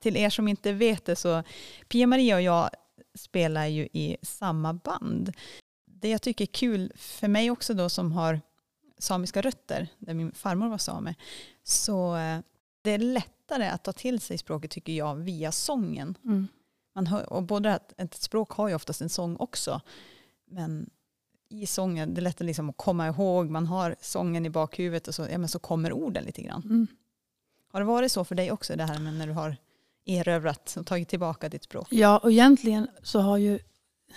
till 0.00 0.16
er 0.16 0.30
som 0.30 0.48
inte 0.48 0.72
vet 0.72 1.04
det 1.04 1.16
så, 1.16 1.42
Pia-Maria 1.88 2.34
och 2.36 2.42
jag 2.42 2.70
spelar 3.14 3.66
ju 3.66 3.88
i 3.92 4.16
samma 4.22 4.74
band. 4.74 5.32
Det 5.86 6.08
jag 6.08 6.22
tycker 6.22 6.44
är 6.44 6.52
kul 6.52 6.92
för 6.96 7.28
mig 7.28 7.50
också 7.50 7.74
då 7.74 7.88
som 7.88 8.12
har 8.12 8.40
samiska 8.98 9.40
rötter, 9.40 9.88
där 9.98 10.14
min 10.14 10.32
farmor 10.32 10.68
var 10.68 10.78
same, 10.78 11.14
så 11.64 12.16
eh, 12.16 12.38
det 12.82 12.90
är 12.90 12.98
lättare 13.46 13.68
att 13.68 13.82
ta 13.82 13.92
till 13.92 14.20
sig 14.20 14.38
språket 14.38 14.70
tycker 14.70 14.92
jag 14.92 15.14
via 15.14 15.52
sången. 15.52 16.18
Mm. 16.24 16.48
Man 16.94 17.06
hör, 17.06 17.32
och 17.32 17.42
både 17.42 17.74
att 17.74 18.00
ett 18.00 18.14
språk 18.14 18.50
har 18.50 18.68
ju 18.68 18.74
oftast 18.74 19.00
en 19.00 19.08
sång 19.08 19.36
också, 19.36 19.80
men 20.50 20.90
i 21.48 21.66
sången, 21.66 22.14
det 22.14 22.20
är 22.20 22.22
lättare 22.22 22.46
liksom 22.46 22.70
att 22.70 22.76
komma 22.76 23.08
ihåg, 23.08 23.50
man 23.50 23.66
har 23.66 23.96
sången 24.00 24.46
i 24.46 24.50
bakhuvudet 24.50 25.08
och 25.08 25.14
så, 25.14 25.26
ja, 25.30 25.38
men 25.38 25.48
så 25.48 25.58
kommer 25.58 25.92
orden 25.92 26.24
lite 26.24 26.42
grann. 26.42 26.62
Mm. 26.64 26.86
Har 27.72 27.80
det 27.80 27.86
varit 27.86 28.12
så 28.12 28.24
för 28.24 28.34
dig 28.34 28.52
också 28.52 28.76
det 28.76 28.84
här 28.84 28.98
med 28.98 29.14
när 29.14 29.26
du 29.26 29.32
har 29.32 29.56
erövrat 30.06 30.76
och 30.78 30.86
tagit 30.86 31.08
tillbaka 31.08 31.48
ditt 31.48 31.64
språk? 31.64 31.88
Ja, 31.90 32.18
och 32.18 32.32
egentligen 32.32 32.88
så 33.02 33.20
har 33.20 33.36
ju 33.36 33.58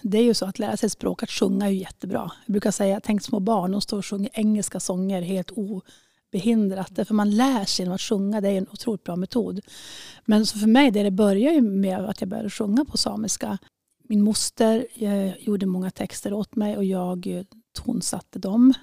det 0.01 0.17
är 0.17 0.24
ju 0.24 0.33
så 0.33 0.45
att 0.45 0.59
lära 0.59 0.77
sig 0.77 0.88
ett 0.88 0.93
språk, 0.93 1.24
att 1.24 1.29
sjunga 1.29 1.65
är 1.65 1.69
ju 1.69 1.77
jättebra. 1.77 2.31
Jag 2.45 2.53
brukar 2.53 2.71
säga, 2.71 3.01
tänk 3.03 3.21
små 3.21 3.39
barn, 3.39 3.71
de 3.71 3.81
står 3.81 3.98
och 3.98 4.05
sjunger 4.05 4.29
engelska 4.33 4.79
sånger 4.79 5.21
helt 5.21 5.51
obehindrat. 6.29 6.95
Därför 6.95 7.13
man 7.13 7.31
lär 7.31 7.65
sig 7.65 7.83
genom 7.83 7.95
att 7.95 8.01
sjunga, 8.01 8.41
det 8.41 8.50
är 8.50 8.57
en 8.57 8.69
otroligt 8.71 9.03
bra 9.03 9.15
metod. 9.15 9.59
Men 10.25 10.45
så 10.45 10.59
för 10.59 10.67
mig, 10.67 10.91
det, 10.91 11.03
det 11.03 11.12
började 11.12 11.55
ju 11.55 11.62
med 11.62 12.00
att 12.00 12.21
jag 12.21 12.29
började 12.29 12.50
sjunga 12.50 12.86
på 12.86 12.98
samiska. 12.98 13.57
Min 14.03 14.21
moster 14.21 14.88
eh, 14.95 15.38
gjorde 15.38 15.65
många 15.65 15.91
texter 15.91 16.33
åt 16.33 16.55
mig 16.55 16.77
och 16.77 16.86
jag 16.86 17.27
eh, 17.27 17.43
tonsatte 17.74 18.39
dem. 18.39 18.74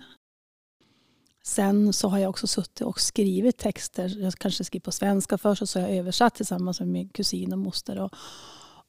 Sen 1.45 1.93
så 1.93 2.09
har 2.09 2.19
jag 2.19 2.31
också 2.31 2.47
suttit 2.47 2.81
och 2.81 3.00
skrivit 3.00 3.59
texter. 3.59 4.23
Jag 4.23 4.35
kanske 4.35 4.65
skrivit 4.65 4.85
på 4.85 4.93
svenska 4.93 5.38
först 5.38 5.62
och 5.62 5.69
så 5.69 5.81
har 5.81 5.88
jag 5.88 5.97
översatt 5.97 6.35
tillsammans 6.35 6.81
med 6.81 6.88
min 6.88 7.09
kusin 7.09 7.53
och 7.53 7.59
moster. 7.59 7.99
Och, 8.00 8.15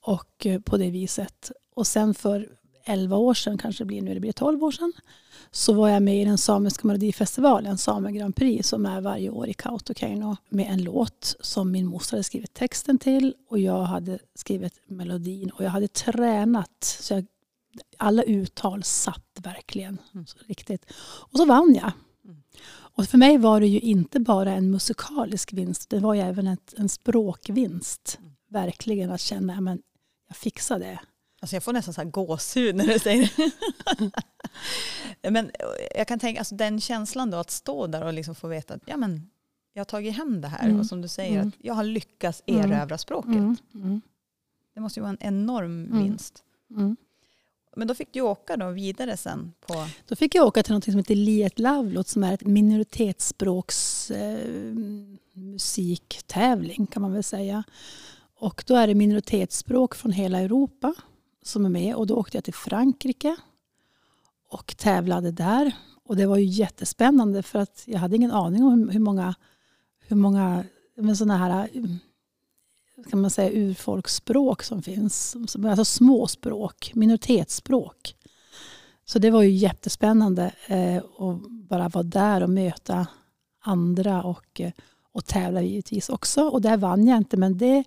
och 0.02 0.46
eh, 0.46 0.62
på 0.62 0.78
det 0.78 0.92
viset. 0.92 1.52
Och 1.76 1.88
sen 1.88 2.14
för 2.14 2.50
11 2.90 3.18
år 3.18 3.34
sedan, 3.34 3.58
kanske 3.58 3.84
det 3.84 3.88
blir 3.88 4.02
nu, 4.02 4.14
det 4.14 4.20
blir 4.20 4.32
12 4.32 4.64
år 4.64 4.72
sedan, 4.72 4.94
så 5.52 5.74
var 5.74 5.90
jag 5.90 6.04
med 6.04 6.22
i 6.22 6.26
den 6.26 6.38
samiska 6.38 6.88
melodifestivalen, 6.88 7.78
Same 7.78 8.12
Grand 8.12 8.36
Prix, 8.36 8.68
som 8.70 8.86
är 8.86 9.02
varje 9.02 9.30
år 9.30 9.48
i 9.48 9.54
Kautokeino, 9.54 10.38
med 10.50 10.68
en 10.72 10.84
låt 10.84 11.36
som 11.40 11.72
min 11.72 11.86
moster 11.86 12.14
hade 12.14 12.24
skrivit 12.24 12.54
texten 12.54 12.98
till 12.98 13.34
och 13.50 13.60
jag 13.60 13.84
hade 13.84 14.20
skrivit 14.36 14.74
melodin 14.88 15.50
och 15.50 15.64
jag 15.64 15.70
hade 15.70 15.88
tränat 15.88 16.84
så 17.02 17.14
jag, 17.14 17.26
alla 17.98 18.24
uttal 18.24 18.84
satt 18.84 19.40
verkligen 19.44 19.98
mm. 20.14 20.26
så 20.26 20.38
riktigt. 20.46 20.86
Och 21.02 21.38
så 21.38 21.46
vann 21.46 21.76
jag. 21.76 21.92
Mm. 22.26 22.42
Och 22.70 23.06
för 23.06 23.18
mig 23.18 23.38
var 23.38 23.60
det 23.60 23.68
ju 23.68 23.80
inte 23.80 24.20
bara 24.20 24.52
en 24.52 24.72
musikalisk 24.72 25.54
vinst, 25.54 25.90
det 25.90 26.00
var 26.00 26.14
ju 26.14 26.22
även 26.22 26.48
ett, 26.48 26.74
en 26.78 26.90
språkvinst. 26.90 28.18
Mm. 28.20 28.32
Verkligen 28.50 29.12
att 29.12 29.22
känna 29.22 29.72
att 29.72 29.80
jag 30.28 30.38
fixade 30.38 30.86
det. 30.86 31.00
Alltså 31.40 31.56
jag 31.56 31.64
får 31.64 31.74
nästan 31.74 31.94
så 31.94 32.02
här 32.02 32.10
gåshud 32.10 32.76
när 32.76 32.88
du 32.88 33.00
säger 33.00 33.32
det. 35.22 35.32
men 35.32 35.52
jag 35.96 36.08
kan 36.08 36.20
tänka, 36.20 36.40
alltså 36.42 36.56
den 36.56 36.82
känslan 36.82 37.32
då 37.32 37.38
att 37.38 37.52
stå 37.52 37.88
där 37.88 38.04
och 38.06 38.14
liksom 38.14 38.36
få 38.36 38.48
veta 38.48 38.74
att 38.74 38.82
ja, 38.86 38.98
men, 38.98 39.30
jag 39.74 39.80
har 39.80 39.86
tagit 39.86 40.16
hem 40.18 40.42
det 40.42 40.48
här. 40.48 40.66
Mm. 40.66 40.80
Och 40.80 40.86
som 40.86 41.02
du 41.02 41.08
säger, 41.08 41.36
Mm. 41.36 41.48
att 41.48 41.54
jag 41.58 41.74
har 41.74 41.84
lyckats 41.84 42.44
Mm. 42.46 42.72
erövra 42.72 42.98
språket. 42.98 43.32
Mm. 43.36 43.58
Mm. 43.74 44.02
Det 44.74 44.80
måste 44.82 45.00
ju 45.00 45.02
vara 45.02 45.12
en 45.20 45.28
enorm 45.28 45.86
Mm. 45.86 46.04
vinst. 46.04 46.44
Mm. 46.72 46.98
Men 47.76 47.88
då 47.88 47.96
fick 47.96 48.14
du 48.14 48.22
åka 48.22 48.58
då 48.58 48.70
vidare 48.70 49.18
sen 49.18 49.54
på... 49.68 49.88
Då 50.08 50.16
fick 50.16 50.36
jag 50.36 50.48
åka 50.48 50.64
till 50.64 50.74
något 50.74 50.84
som 50.84 50.98
heter 50.98 51.16
Liet 51.16 51.60
Lavlot 51.60 52.08
som 52.08 52.24
är 52.24 52.34
ett 52.34 52.46
minoritetsspråks 52.46 54.12
eh, 54.12 54.40
kan 56.92 57.02
man 57.02 57.14
väl 57.14 57.24
säga. 57.24 57.64
Och 58.40 58.64
då 58.68 58.76
är 58.76 58.88
det 58.88 58.96
minoritetsspråk 58.96 59.96
från 59.96 60.12
hela 60.12 60.40
Europa 60.40 60.94
som 61.48 61.66
är 61.66 61.70
med. 61.70 61.96
Och 61.96 62.08
då 62.08 62.16
åkte 62.16 62.38
jag 62.38 62.44
till 62.44 62.54
Frankrike 62.54 63.36
och 64.50 64.78
tävlade 64.78 65.32
där. 65.32 65.72
Och 66.04 66.16
det 66.16 66.26
var 66.26 66.38
ju 66.38 66.46
jättespännande 66.46 67.44
för 67.44 67.60
att 67.60 67.84
jag 67.86 68.00
hade 68.00 68.16
ingen 68.16 68.32
aning 68.32 68.64
om 68.64 68.90
hur- 68.90 69.00
många, 69.00 69.36
hur 70.08 70.16
många 70.16 70.64
sådana 71.16 71.38
här 71.38 71.70
kan 73.10 73.22
man 73.22 73.30
säga, 73.30 73.52
urfolksspråk 73.52 74.64
som 74.64 74.82
finns. 74.82 75.36
Alltså 75.66 75.86
småspråk, 75.86 76.92
minoritetsspråk. 76.96 78.16
Så 79.06 79.20
det 79.20 79.30
var 79.30 79.42
ju 79.42 79.50
jättespännande 79.50 80.52
eh, 80.68 80.98
att 80.98 81.50
bara 81.50 81.90
vara 81.90 82.04
där 82.04 82.44
och 82.44 82.50
möta 82.50 83.08
andra 83.64 84.24
och, 84.24 84.62
eh, 84.62 84.72
och 85.12 85.26
tävla 85.26 85.62
givetvis 85.62 86.10
också. 86.10 86.44
Och 86.44 86.62
där 86.62 86.78
vann 86.78 87.08
jag 87.08 87.18
inte 87.18 87.38
men 87.38 87.58
det, 87.58 87.84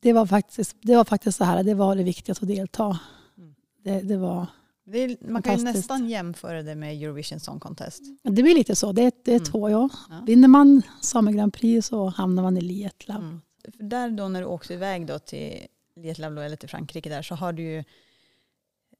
det, 0.00 0.12
var, 0.12 0.26
faktiskt, 0.26 0.76
det 0.82 0.96
var 0.96 1.04
faktiskt 1.04 1.38
så 1.38 1.44
här, 1.44 1.62
det 1.62 1.74
var 1.74 1.96
det 1.96 2.02
viktigaste 2.02 2.44
att 2.44 2.48
delta. 2.48 2.98
Mm. 3.38 3.54
Det, 3.84 4.00
det, 4.00 4.16
var, 4.16 4.46
Det 4.84 5.16
man 5.28 5.42
kan 5.42 5.56
ju 5.58 5.64
nästan 5.64 6.08
jämföra 6.08 6.62
det 6.62 6.74
med 6.74 7.02
Eurovision 7.02 7.40
Song 7.40 7.60
Contest. 7.60 8.02
det 8.22 8.42
blir 8.42 8.54
lite 8.54 8.76
så, 8.76 8.92
det, 8.92 9.02
är- 9.02 9.12
det 9.24 9.30
är 9.32 9.36
Mm. 9.36 9.44
två 9.44 9.70
ja. 9.70 9.88
Ja. 10.10 10.22
Vinner 10.26 10.48
man 10.48 10.82
Same 11.00 11.32
Grand 11.32 11.52
Prix 11.54 11.86
så 11.86 12.06
hamnar 12.06 12.42
man 12.42 12.56
i 12.56 12.60
Lietland. 12.60 13.24
Mm. 13.24 13.40
För 13.76 13.82
där 13.84 14.10
då 14.10 14.28
när 14.28 14.40
du 14.40 14.46
åkte 14.46 14.74
iväg 14.74 15.06
då 15.06 15.18
till 15.18 15.66
Lietlavlo 15.96 16.40
eller 16.40 16.56
till 16.56 16.68
Frankrike 16.68 17.08
där 17.08 17.22
så 17.22 17.34
har 17.34 17.52
du 17.52 17.62
ju, 17.62 17.84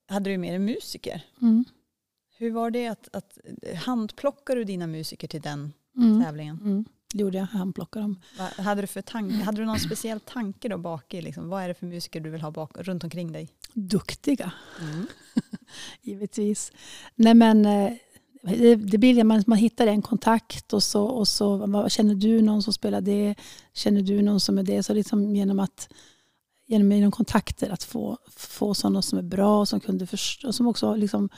hade 0.08 0.30
du 0.30 0.38
med 0.38 0.52
dig 0.52 0.58
musiker. 0.58 1.22
Mm. 1.42 1.64
Hur 2.38 2.50
var 2.52 2.70
det 2.70 2.86
att, 2.86 3.08
att 3.12 3.38
handplockade 3.84 4.60
du 4.60 4.64
dina 4.64 4.86
musiker 4.86 5.28
till 5.28 5.40
den 5.40 5.72
Mm. 5.96 6.22
tävlingen? 6.24 6.84
Det 7.12 7.22
gjorde 7.22 7.38
jag, 7.38 7.44
han 7.46 7.72
plockade 7.72 8.04
dem. 8.04 8.20
Vad 8.38 8.66
hade, 8.66 8.80
du 8.80 8.86
för 8.86 9.02
tanke, 9.02 9.44
hade 9.44 9.62
du 9.62 9.64
någon 9.64 9.80
speciell 9.80 10.20
tanke 10.20 10.68
då 10.68 10.78
bak 10.78 11.14
i? 11.14 11.22
Liksom, 11.22 11.48
vad 11.48 11.62
är 11.62 11.68
det 11.68 11.74
för 11.74 11.86
musiker 11.86 12.20
du 12.20 12.30
vill 12.30 12.40
ha 12.40 12.50
bak, 12.50 12.70
runt 12.74 13.04
omkring 13.04 13.32
dig? 13.32 13.48
Duktiga. 13.72 14.52
Mm. 14.80 15.06
givetvis. 16.02 16.72
Nej 17.14 17.34
men 17.34 17.66
eh, 17.66 17.92
det, 18.42 18.74
det 18.74 18.98
blir 18.98 19.24
man, 19.24 19.44
man 19.46 19.58
hittar 19.58 19.86
en 19.86 20.02
kontakt 20.02 20.72
och 20.72 20.82
så, 20.82 21.04
och 21.04 21.28
så 21.28 21.56
vad, 21.56 21.92
känner 21.92 22.14
du 22.14 22.42
någon 22.42 22.62
som 22.62 22.72
spelar 22.72 23.00
det? 23.00 23.34
Känner 23.72 24.02
du 24.02 24.22
någon 24.22 24.40
som 24.40 24.58
är 24.58 24.62
det? 24.62 24.82
Så 24.82 24.94
liksom 24.94 25.36
genom 25.36 25.60
att 25.60 25.88
genom, 26.66 26.92
genom 26.92 27.10
kontakter 27.10 27.70
att 27.70 27.82
få, 27.82 28.18
få 28.36 28.74
sådana 28.74 29.02
som 29.02 29.18
är 29.18 29.22
bra 29.22 29.66
som 29.66 29.80
kunde 29.80 30.06
förstå, 30.06 30.52
som 30.52 30.66
också 30.66 30.94
liksom 30.94 31.28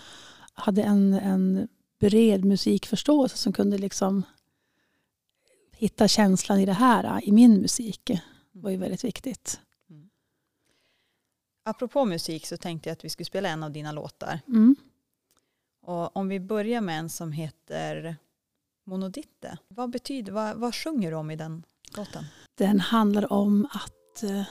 hade 0.55 0.83
en, 0.83 1.13
en 1.13 1.69
bred 2.01 2.45
musikförståelse 2.45 3.37
som 3.37 3.53
kunde 3.53 3.79
liksom 3.79 4.23
hitta 5.83 6.09
känslan 6.09 6.59
i 6.59 6.67
det 6.67 6.73
här 6.73 7.25
i 7.25 7.33
min 7.33 7.61
musik. 7.61 8.11
var 8.53 8.71
ju 8.71 8.77
väldigt 8.77 9.05
viktigt. 9.05 9.61
Apropå 11.65 12.05
musik 12.05 12.47
så 12.47 12.57
tänkte 12.57 12.89
jag 12.89 12.93
att 12.93 13.05
vi 13.05 13.09
skulle 13.09 13.25
spela 13.25 13.49
en 13.49 13.63
av 13.63 13.71
dina 13.71 13.93
låtar. 13.93 14.41
Mm. 14.49 14.77
Och 15.83 16.17
om 16.17 16.29
vi 16.29 16.41
börjar 16.41 16.81
med 16.81 16.99
en 16.99 17.09
som 17.09 17.33
heter 17.33 18.17
Monoditte. 18.85 19.59
Vad 19.69 19.91
betyder, 19.91 20.33
vad, 20.33 20.57
vad 20.57 20.75
sjunger 20.75 21.11
du 21.11 21.17
om 21.17 21.31
i 21.31 21.37
den 21.37 21.63
låten? 21.97 22.25
Den 22.55 22.81
handlar 22.81 23.33
om 23.33 23.69
att 23.73 24.23
eh, 24.23 24.45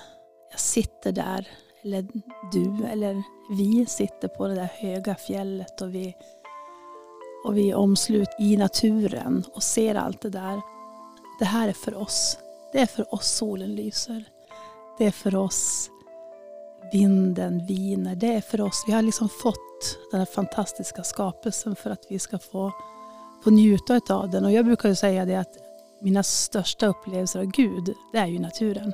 jag 0.52 0.60
sitter 0.60 1.12
där, 1.12 1.48
eller 1.84 2.08
du 2.52 2.86
eller 2.86 3.24
vi 3.50 3.86
sitter 3.86 4.28
på 4.28 4.48
det 4.48 4.56
där 4.56 4.72
höga 4.74 5.16
fjället 5.16 5.82
och 5.82 5.96
vi, 5.96 6.16
och 7.46 7.58
vi 7.58 7.72
är 7.72 7.76
omslut 7.76 8.30
i 8.40 8.58
naturen 8.58 9.44
och 9.54 9.64
ser 9.64 9.96
allt 9.96 10.22
det 10.22 10.30
där. 10.30 10.62
Det 11.42 11.46
här 11.46 11.68
är 11.68 11.74
för 11.74 11.98
oss. 11.98 12.38
Det 12.72 12.80
är 12.80 12.86
för 12.86 13.14
oss 13.14 13.28
solen 13.28 13.76
lyser. 13.76 14.24
Det 14.98 15.06
är 15.06 15.12
för 15.12 15.36
oss 15.36 15.90
vinden 16.92 17.66
viner. 17.66 18.16
Det 18.16 18.34
är 18.34 18.42
för 18.42 18.62
oss. 18.62 18.84
Vi 18.88 18.94
har 18.94 19.02
liksom 19.02 19.30
fått 19.30 19.98
den 20.12 20.20
här 20.20 20.26
fantastiska 20.26 21.04
skapelsen 21.04 21.76
för 21.76 21.90
att 21.90 22.06
vi 22.10 22.20
ska 22.20 22.40
få, 22.40 22.72
få 23.44 23.50
njuta 23.50 24.02
av 24.10 24.30
den. 24.30 24.46
Och 24.46 24.52
jag 24.52 24.66
brukar 24.66 24.90
ju 24.90 24.96
säga 24.96 25.26
det 25.26 25.36
att 25.36 25.58
mina 26.00 26.24
största 26.24 26.88
upplevelser 26.88 27.40
av 27.40 27.46
Gud, 27.46 27.94
det 28.12 28.18
är 28.18 28.28
ju 28.28 28.40
naturen. 28.40 28.94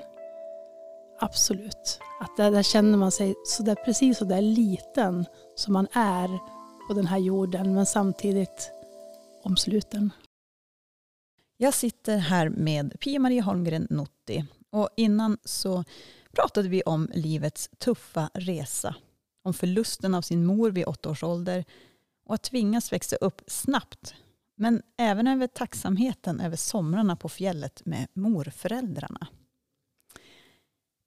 Absolut. 1.20 2.00
Att 2.20 2.38
där, 2.38 2.52
där 2.52 2.64
känner 2.64 2.98
man 2.98 3.12
sig 3.12 3.36
så 3.46 3.64
där, 3.64 3.76
precis 3.76 4.18
så 4.18 4.26
där 4.26 4.42
liten 4.42 5.26
som 5.56 5.74
man 5.74 5.88
är 5.94 6.40
på 6.88 6.94
den 6.94 7.08
här 7.08 7.18
jorden, 7.18 7.74
men 7.74 7.86
samtidigt 7.86 8.72
omsluten. 9.44 10.12
Jag 11.60 11.74
sitter 11.74 12.18
här 12.18 12.50
med 12.50 13.00
Pia-Maria 13.00 13.42
Holmgren 13.42 13.88
Notti 13.90 14.46
och 14.70 14.90
innan 14.98 15.38
så 15.44 15.84
pratade 16.32 16.70
vi 16.70 16.82
om 16.82 17.10
livets 17.14 17.70
tuffa 17.78 18.30
resa. 18.34 18.96
Om 19.44 19.54
förlusten 19.54 20.16
av 20.16 20.22
sin 20.22 20.46
mor 20.46 20.72
vid 20.72 20.86
åtta 20.86 21.10
års 21.10 21.24
ålder 21.24 21.66
och 22.26 22.36
att 22.36 22.44
tvingas 22.44 22.94
växa 22.94 23.16
upp 23.16 23.42
snabbt. 23.48 24.16
Men 24.56 24.82
även 24.98 25.28
över 25.28 25.48
tacksamheten 25.48 26.40
över 26.40 26.56
somrarna 26.56 27.16
på 27.16 27.30
fjället 27.30 27.86
med 27.86 28.08
morföräldrarna. 28.14 29.28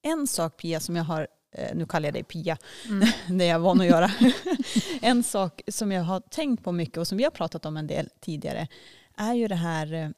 En 0.03 0.27
sak 0.27 0.57
Pia 0.57 0.81
som 0.81 0.97
jag 0.97 1.05
har, 1.05 1.29
eh, 1.53 1.77
nu 1.77 1.87
kallar 1.87 2.07
jag 2.07 2.15
dig 2.15 2.25
Pia, 2.25 2.59
det 3.29 3.45
är 3.45 3.49
jag 3.49 3.61
van 3.61 3.81
att 3.81 3.87
göra. 3.87 4.11
en 5.01 5.23
sak 5.23 5.63
som 5.69 5.93
jag 5.93 6.03
har 6.03 6.21
tänkt 6.21 6.65
på 6.65 6.73
mycket 6.73 6.97
och 6.97 7.09
som 7.09 7.19
vi 7.19 7.25
har 7.25 7.31
pratat 7.31 7.67
om 7.67 7.77
en 7.77 7.87
del 7.87 8.09
tidigare 8.21 8.69
är 9.17 9.35
ju 9.35 9.49
det 9.49 9.55
här 9.55 9.93
eh, 9.93 10.09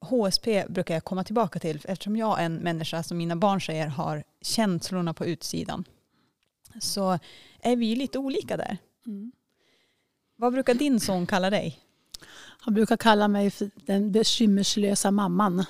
HSP 0.00 0.66
brukar 0.68 0.94
jag 0.94 1.04
komma 1.04 1.24
tillbaka 1.24 1.58
till 1.58 1.80
eftersom 1.84 2.16
jag 2.16 2.40
är 2.40 2.44
en 2.44 2.54
människa 2.56 3.02
som 3.02 3.18
mina 3.18 3.36
barn 3.36 3.60
säger 3.60 3.86
har 3.86 4.24
känslorna 4.40 5.14
på 5.14 5.26
utsidan. 5.26 5.84
Så 6.80 7.18
är 7.60 7.76
vi 7.76 7.96
lite 7.96 8.18
olika 8.18 8.56
där. 8.56 8.78
Mm. 9.06 9.32
Vad 10.36 10.52
brukar 10.52 10.74
din 10.74 11.00
son 11.00 11.26
kalla 11.26 11.50
dig? 11.50 11.78
Han 12.60 12.74
brukar 12.74 12.96
kalla 12.96 13.28
mig 13.28 13.50
för 13.50 13.70
den 13.86 14.12
bekymmerslösa 14.12 15.10
mamman. 15.10 15.64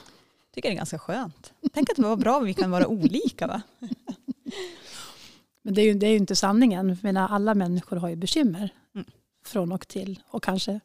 Tycker 0.55 0.69
det 0.69 0.75
är 0.75 0.77
ganska 0.77 0.99
skönt. 0.99 1.53
Tänk 1.73 1.91
att 1.91 1.97
det 1.97 2.03
var 2.03 2.17
bra 2.17 2.41
vi 2.41 2.55
kan 2.55 2.71
vara 2.71 2.87
olika 2.87 3.47
va? 3.47 3.63
Men 5.63 5.75
det 5.75 5.83
är 5.83 5.85
ju, 5.85 5.95
det 5.95 6.07
är 6.07 6.11
ju 6.11 6.17
inte 6.17 6.37
sanningen. 6.37 6.89
Jag 6.89 7.05
menar, 7.05 7.29
alla 7.29 7.55
människor 7.55 7.97
har 7.97 8.09
ju 8.09 8.17
bekymmer 8.17 8.71
Mm. 8.95 9.07
från 9.45 9.73
och 9.73 9.89
till. 9.89 10.23
Och 10.27 10.43
kanske 10.43 10.81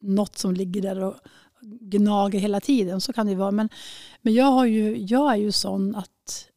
något 0.00 0.38
som 0.38 0.54
ligger 0.54 0.82
där 0.82 1.02
och 1.02 1.16
gnager 1.62 2.38
hela 2.38 2.60
tiden. 2.60 3.00
Så 3.00 3.12
kan 3.12 3.26
det 3.26 3.34
vara. 3.34 3.50
Men, 3.50 3.68
men 4.22 4.34
jag, 4.34 4.44
har 4.46 4.64
ju, 4.64 4.96
jag 4.96 5.32
är 5.32 5.36
ju 5.36 5.52
sån 5.52 5.94
att 5.94 6.48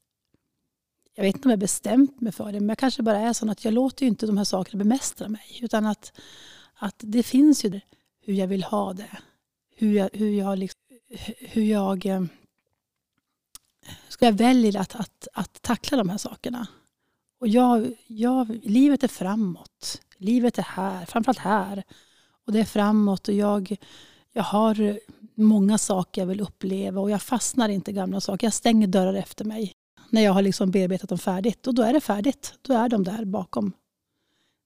jag 1.16 1.24
vet 1.24 1.36
inte 1.36 1.48
om 1.48 1.50
jag 1.50 1.60
bestämt 1.60 2.22
mig 2.22 2.34
för 2.34 2.52
det, 2.52 2.60
men 2.60 2.70
jag 2.70 2.78
kanske 2.78 3.04
bara 3.04 3.20
är 3.20 3.34
sån 3.34 3.50
att 3.50 3.66
jag 3.66 3.74
låter 3.74 4.04
ju 4.06 4.10
inte 4.10 4.26
de 4.26 4.38
här 4.38 4.44
sakerna 4.44 4.84
bemästra 4.84 5.30
mig. 5.30 5.60
Utan 5.62 5.86
att, 5.86 6.20
att 6.74 6.96
det 6.98 7.24
finns 7.24 7.66
ju 7.66 7.70
det, 7.70 7.82
hur 8.22 8.34
jag 8.34 8.48
vill 8.48 8.64
ha 8.64 8.94
det. 8.94 9.18
Hur 9.76 9.94
jag, 9.94 10.10
hur 10.14 10.30
jag, 10.30 10.58
liksom, 10.58 10.82
hur 11.40 11.64
jag, 11.64 12.06
eh, 12.06 12.24
ska 14.10 14.26
jag 14.26 14.34
väljer 14.34 14.80
att, 14.80 14.96
att, 14.96 15.28
att 15.34 15.62
tackla 15.62 15.98
de 15.98 16.10
här 16.10 16.18
sakerna. 16.18 16.68
Och 17.40 17.48
jag, 17.48 17.94
jag, 18.08 18.60
livet 18.64 19.04
är 19.04 19.08
framåt. 19.08 20.02
Livet 20.18 20.58
är 20.58 20.64
här, 20.64 21.06
framförallt 21.06 21.40
här. 21.40 21.84
Och 22.46 22.52
det 22.52 22.60
är 22.60 22.66
framåt 22.66 23.28
och 23.28 23.34
jag, 23.34 23.78
jag 24.36 24.44
har 24.44 24.82
eh, 24.82 24.96
många 25.36 25.78
saker 25.78 26.22
jag 26.22 26.28
vill 26.28 26.42
uppleva 26.42 27.02
och 27.02 27.12
jag 27.12 27.22
fastnar 27.22 27.70
inte 27.70 27.92
i 27.92 27.94
gamla 27.94 28.22
saker. 28.22 28.48
Jag 28.48 28.54
stänger 28.54 28.88
dörrar 28.88 29.14
efter 29.14 29.46
mig 29.46 29.74
när 30.10 30.22
jag 30.22 30.32
har 30.32 30.42
liksom 30.42 30.72
bearbetat 30.72 31.10
dem 31.10 31.18
färdigt. 31.18 31.68
Och 31.68 31.76
då 31.76 31.82
är 31.82 31.94
det 31.94 32.02
färdigt. 32.02 32.54
Då 32.62 32.74
är 32.74 32.90
de 32.90 33.04
där 33.04 33.26
bakom. 33.26 33.72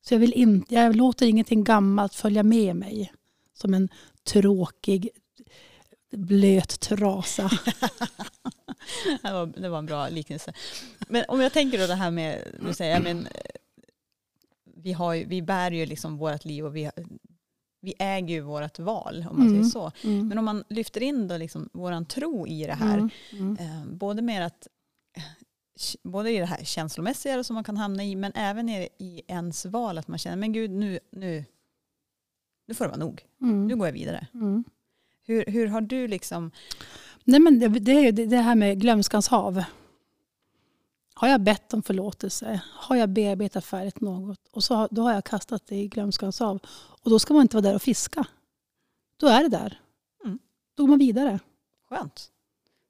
Så 0.02 0.14
jag, 0.14 0.20
vill 0.20 0.34
in, 0.34 0.66
jag 0.70 0.96
låter 0.96 1.26
ingenting 1.26 1.64
gammalt 1.64 2.16
följa 2.16 2.44
med 2.44 2.76
mig 2.76 3.14
som 3.54 3.74
en 3.74 3.90
tråkig 4.24 5.10
blöt 6.12 6.80
trasa. 6.80 7.50
Det 9.22 9.32
var, 9.32 9.46
det 9.46 9.70
var 9.70 9.80
en 9.80 9.86
bra 9.86 10.10
liknelse. 10.10 10.54
Men 11.08 11.26
om 11.28 11.42
jag 11.42 11.54
tänker 11.54 11.80
då 11.80 11.88
det 11.88 11.96
här 11.96 12.12
med, 12.12 12.58
du 12.62 12.74
säger, 12.74 13.00
men, 13.00 13.28
eh, 13.28 13.32
vi, 14.76 14.94
har 14.94 15.16
vi 15.16 15.42
bär 15.42 15.72
ju 15.72 15.86
liksom 15.86 16.18
vårt 16.18 16.46
liv 16.46 16.66
och 16.66 16.76
vi, 16.76 16.92
vi 17.82 17.94
äger 18.00 18.36
ju 18.36 18.42
vårt 18.42 18.80
val 18.80 19.26
om 19.30 19.38
man 19.40 19.48
Mm. 19.48 19.60
säger 19.64 19.72
så. 19.72 19.92
Mm. 20.08 20.28
Men 20.28 20.38
om 20.38 20.46
man 20.46 20.64
lyfter 20.70 21.04
in 21.04 21.28
då 21.28 21.38
liksom 21.38 21.70
våran 21.74 22.06
tro 22.06 22.48
i 22.48 22.66
det 22.66 22.74
här, 22.74 22.98
Mm. 22.98 23.10
Mm. 23.32 23.58
eh, 23.60 23.86
både 23.86 24.22
med 24.22 24.46
att 24.46 24.68
både 26.04 26.32
i 26.32 26.38
det 26.38 26.46
här 26.46 26.64
känslomässiga 26.64 27.44
som 27.44 27.54
man 27.54 27.64
kan 27.64 27.78
hamna 27.78 28.04
i 28.04 28.16
men 28.16 28.32
även 28.36 28.70
i, 28.70 28.90
i 28.98 29.22
ens 29.28 29.66
val 29.66 29.98
att 29.98 30.08
man 30.08 30.18
känner 30.20 30.38
men 30.38 30.54
gud 30.54 30.72
nu, 30.72 31.00
nu, 31.12 31.46
nu 32.68 32.74
får 32.74 32.86
det 32.86 32.90
vara 32.90 33.00
nog. 33.00 33.22
Mm. 33.42 33.68
Nu 33.68 33.76
går 33.76 33.88
jag 33.88 33.94
vidare. 33.94 34.28
Mm. 34.34 34.64
Hur, 35.26 35.46
hur 35.48 35.68
har 35.68 35.82
du 35.82 36.08
liksom 36.08 36.52
Nej, 37.24 37.40
men 37.40 37.60
det, 37.60 37.68
det 37.68 37.92
är 37.92 38.02
ju 38.02 38.12
det, 38.12 38.26
det 38.26 38.38
här 38.38 38.56
med 38.56 38.82
glömskans 38.82 39.28
hav. 39.28 39.64
Har 41.20 41.28
jag 41.28 41.42
bett 41.42 41.74
om 41.74 41.84
förlåtelse? 41.84 42.62
Har 42.74 42.96
jag 42.96 43.10
bearbetat 43.10 43.66
färdigt 43.66 44.02
något? 44.02 44.40
Och 44.52 44.64
så, 44.64 44.88
då 44.92 45.02
har 45.02 45.14
jag 45.14 45.24
kastat 45.24 45.64
det 45.68 45.76
i 45.76 45.88
glömskans 45.88 46.40
hav. 46.40 46.60
Och 47.02 47.10
då 47.10 47.20
ska 47.20 47.34
man 47.34 47.42
inte 47.42 47.56
vara 47.56 47.68
där 47.68 47.76
och 47.76 47.82
fiska. 47.82 48.26
Då 49.20 49.28
är 49.28 49.44
det 49.44 49.50
där. 49.50 49.80
Mm. 50.26 50.40
Då 50.78 50.84
går 50.84 50.88
man 50.90 51.00
vidare. 51.00 51.40
skönt? 51.90 52.30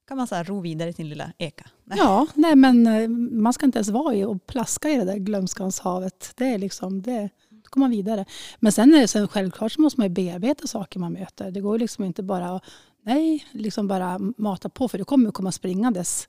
Kan 0.08 0.18
man 0.18 0.28
så 0.28 0.36
här 0.36 0.44
ro 0.44 0.62
vidare 0.62 0.90
till 0.90 0.96
sin 0.96 1.10
lilla 1.10 1.32
eka? 1.38 1.70
Nej. 1.84 1.98
Ja, 1.98 2.28
nej 2.34 2.56
men 2.56 2.88
eh, 2.88 3.08
man 3.42 3.54
ska 3.54 3.66
inte 3.66 3.78
ens 3.78 3.90
vara 3.90 4.16
i 4.16 4.24
och 4.24 4.46
plaska 4.48 4.90
i 4.90 4.96
det 4.96 5.06
där 5.06 5.18
glömskans 5.18 5.80
havet. 5.80 6.34
Det 6.36 6.46
är 6.46 6.58
liksom, 6.58 7.02
det, 7.02 7.30
då 7.50 7.70
går 7.70 7.80
man 7.80 7.92
vidare. 7.92 8.26
Men 8.60 8.72
sen 8.72 8.94
är 8.94 9.00
det 9.02 9.08
sen 9.08 9.28
självklart 9.28 9.72
så 9.72 9.82
måste 9.82 10.00
man 10.00 10.08
ju 10.08 10.14
bearbeta 10.14 10.68
saker 10.68 11.00
man 11.00 11.14
möter. 11.14 11.52
Det 11.52 11.62
går 11.62 11.80
liksom 11.80 12.04
inte 12.04 12.24
bara 12.24 12.56
att, 12.56 12.64
nej, 13.04 13.46
liksom 13.52 13.88
bara 13.88 14.20
mata 14.38 14.70
på 14.70 14.88
för 14.88 14.98
det 14.98 15.04
kommer 15.04 15.26
ju 15.26 15.32
komma 15.32 15.52
springandes 15.52 16.28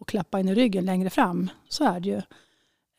och 0.00 0.08
klappa 0.08 0.40
in 0.40 0.48
i 0.48 0.54
ryggen 0.54 0.84
längre 0.84 1.10
fram. 1.10 1.50
Så 1.68 1.84
är 1.84 2.00
det 2.00 2.08
ju. 2.08 2.22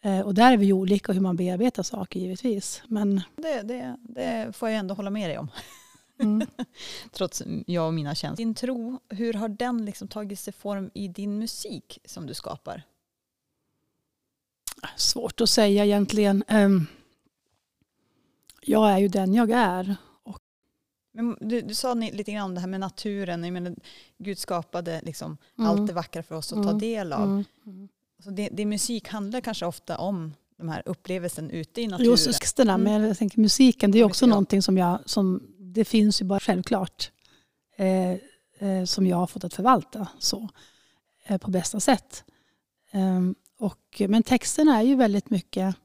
Eh, 0.04 0.20
Och 0.22 0.34
där 0.34 0.52
är 0.54 0.58
vi 0.58 0.66
ju 0.66 0.74
olika 0.74 1.12
hur 1.14 1.22
man 1.22 1.36
bearbetar 1.36 1.84
saker 1.84 2.20
givetvis. 2.20 2.82
Men 2.88 3.22
Det, 3.36 3.62
det, 3.62 3.98
det 4.02 4.56
får 4.56 4.70
jag 4.70 4.78
ändå 4.80 4.94
hålla 4.94 5.10
med 5.10 5.30
dig 5.30 5.38
om. 5.38 5.48
mm, 6.22 6.48
Trots 7.12 7.44
jag 7.68 7.88
och 7.88 7.94
mina 7.94 8.16
känslor. 8.16 8.46
Din 8.46 8.56
tro, 8.56 9.00
hur 9.10 9.34
har 9.34 9.50
den 9.50 9.86
liksom 9.86 10.08
tagit 10.08 10.40
sig 10.40 10.54
form 10.54 10.92
i 10.94 11.08
din 11.08 11.40
musik 11.40 12.00
som 12.06 12.28
du 12.28 12.34
skapar? 12.34 12.84
svårt 14.96 15.42
att 15.42 15.50
säga 15.50 15.86
egentligen. 15.86 16.44
Ehm, 16.48 16.88
Jag 18.62 18.92
är 18.92 18.98
ju 18.98 19.08
den 19.08 19.34
jag 19.34 19.52
är. 19.52 19.96
Men 21.14 21.38
du, 21.42 21.62
du 21.62 21.74
sa 21.76 21.94
lite 21.94 22.32
grann 22.32 22.46
om 22.46 22.54
det 22.56 22.60
här 22.62 22.68
med 22.68 22.80
naturen. 22.80 23.44
Jag 23.44 23.54
menar, 23.54 23.76
Gud 24.18 24.38
skapade 24.38 25.02
liksom 25.04 25.38
Mm. 25.58 25.70
allt 25.70 25.88
det 25.88 25.94
vackra 25.94 26.24
för 26.24 26.36
oss 26.36 26.54
att 26.54 26.64
ta 26.64 26.70
Mm. 26.70 26.80
del 26.80 27.14
av. 27.14 27.24
Mm. 27.24 27.90
Så 28.24 28.30
det, 28.32 28.50
det 28.52 28.66
musik 28.66 29.08
handlar 29.08 29.42
kanske 29.42 29.66
ofta 29.66 29.98
om 29.98 30.34
de 30.58 30.70
här 30.70 30.84
upplevelsen 30.86 31.50
ute 31.50 31.82
i 31.82 31.88
naturen. 31.88 32.10
Jo, 32.12 32.18
texterna, 32.34 32.74
Mm. 32.74 32.84
men 32.94 33.08
jag 33.08 33.18
tänker 33.18 33.40
musiken, 33.40 33.92
det 33.92 34.00
är 34.00 34.04
också 34.04 34.26
ja. 34.26 34.30
någonting 34.30 34.62
som 34.62 34.78
jag, 34.78 35.00
som, 35.06 35.44
det 35.60 35.86
finns 35.86 36.22
ju 36.22 36.26
bara 36.26 36.40
självklart, 36.40 37.12
eh, 37.76 38.12
eh, 38.70 38.86
som 38.86 39.08
jag 39.08 39.18
har 39.18 39.28
fått 39.28 39.44
att 39.44 39.54
förvalta 39.54 40.08
så, 40.20 40.50
eh, 41.26 41.38
på 41.38 41.52
bästa 41.52 41.80
sätt. 41.80 42.24
Ehm, 42.92 43.36
och, 43.58 44.02
men 44.08 44.24
texterna 44.24 44.78
är 44.78 44.84
ju 44.84 44.96
väldigt 44.96 45.30
mycket, 45.30 45.76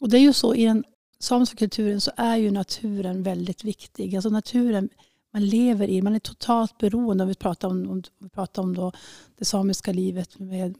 och 0.00 0.08
det 0.08 0.16
är 0.18 0.20
ju 0.20 0.32
så 0.32 0.54
i 0.54 0.64
den 0.64 0.84
samiska 1.18 1.56
kulturen 1.56 2.00
så 2.00 2.10
är 2.16 2.36
ju 2.36 2.50
naturen 2.50 3.22
väldigt 3.22 3.64
viktig. 3.64 4.16
Alltså 4.16 4.30
naturen 4.30 4.88
man 5.32 5.46
lever 5.46 5.88
i, 5.88 6.02
man 6.02 6.14
är 6.14 6.18
totalt 6.18 6.78
beroende, 6.78 7.24
om 7.24 7.28
vi 7.28 7.34
pratar 7.34 7.68
om, 7.68 7.90
om, 7.90 8.02
vi 8.18 8.28
pratar 8.28 8.62
om 8.62 8.74
då 8.74 8.92
det 9.38 9.44
samiska 9.44 9.92
livet 9.92 10.38
med, 10.38 10.76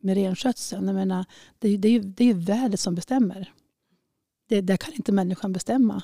med 0.00 0.14
renskötseln. 0.14 0.86
Jag 0.86 0.94
menar, 0.94 1.24
det, 1.58 1.76
det, 1.76 1.88
är 1.88 1.92
ju, 1.92 2.00
det 2.00 2.24
är 2.24 2.34
vädret 2.34 2.80
som 2.80 2.94
bestämmer. 2.94 3.52
Det, 4.48 4.60
där 4.60 4.76
kan 4.76 4.94
inte 4.94 5.12
människan 5.12 5.52
bestämma. 5.52 6.02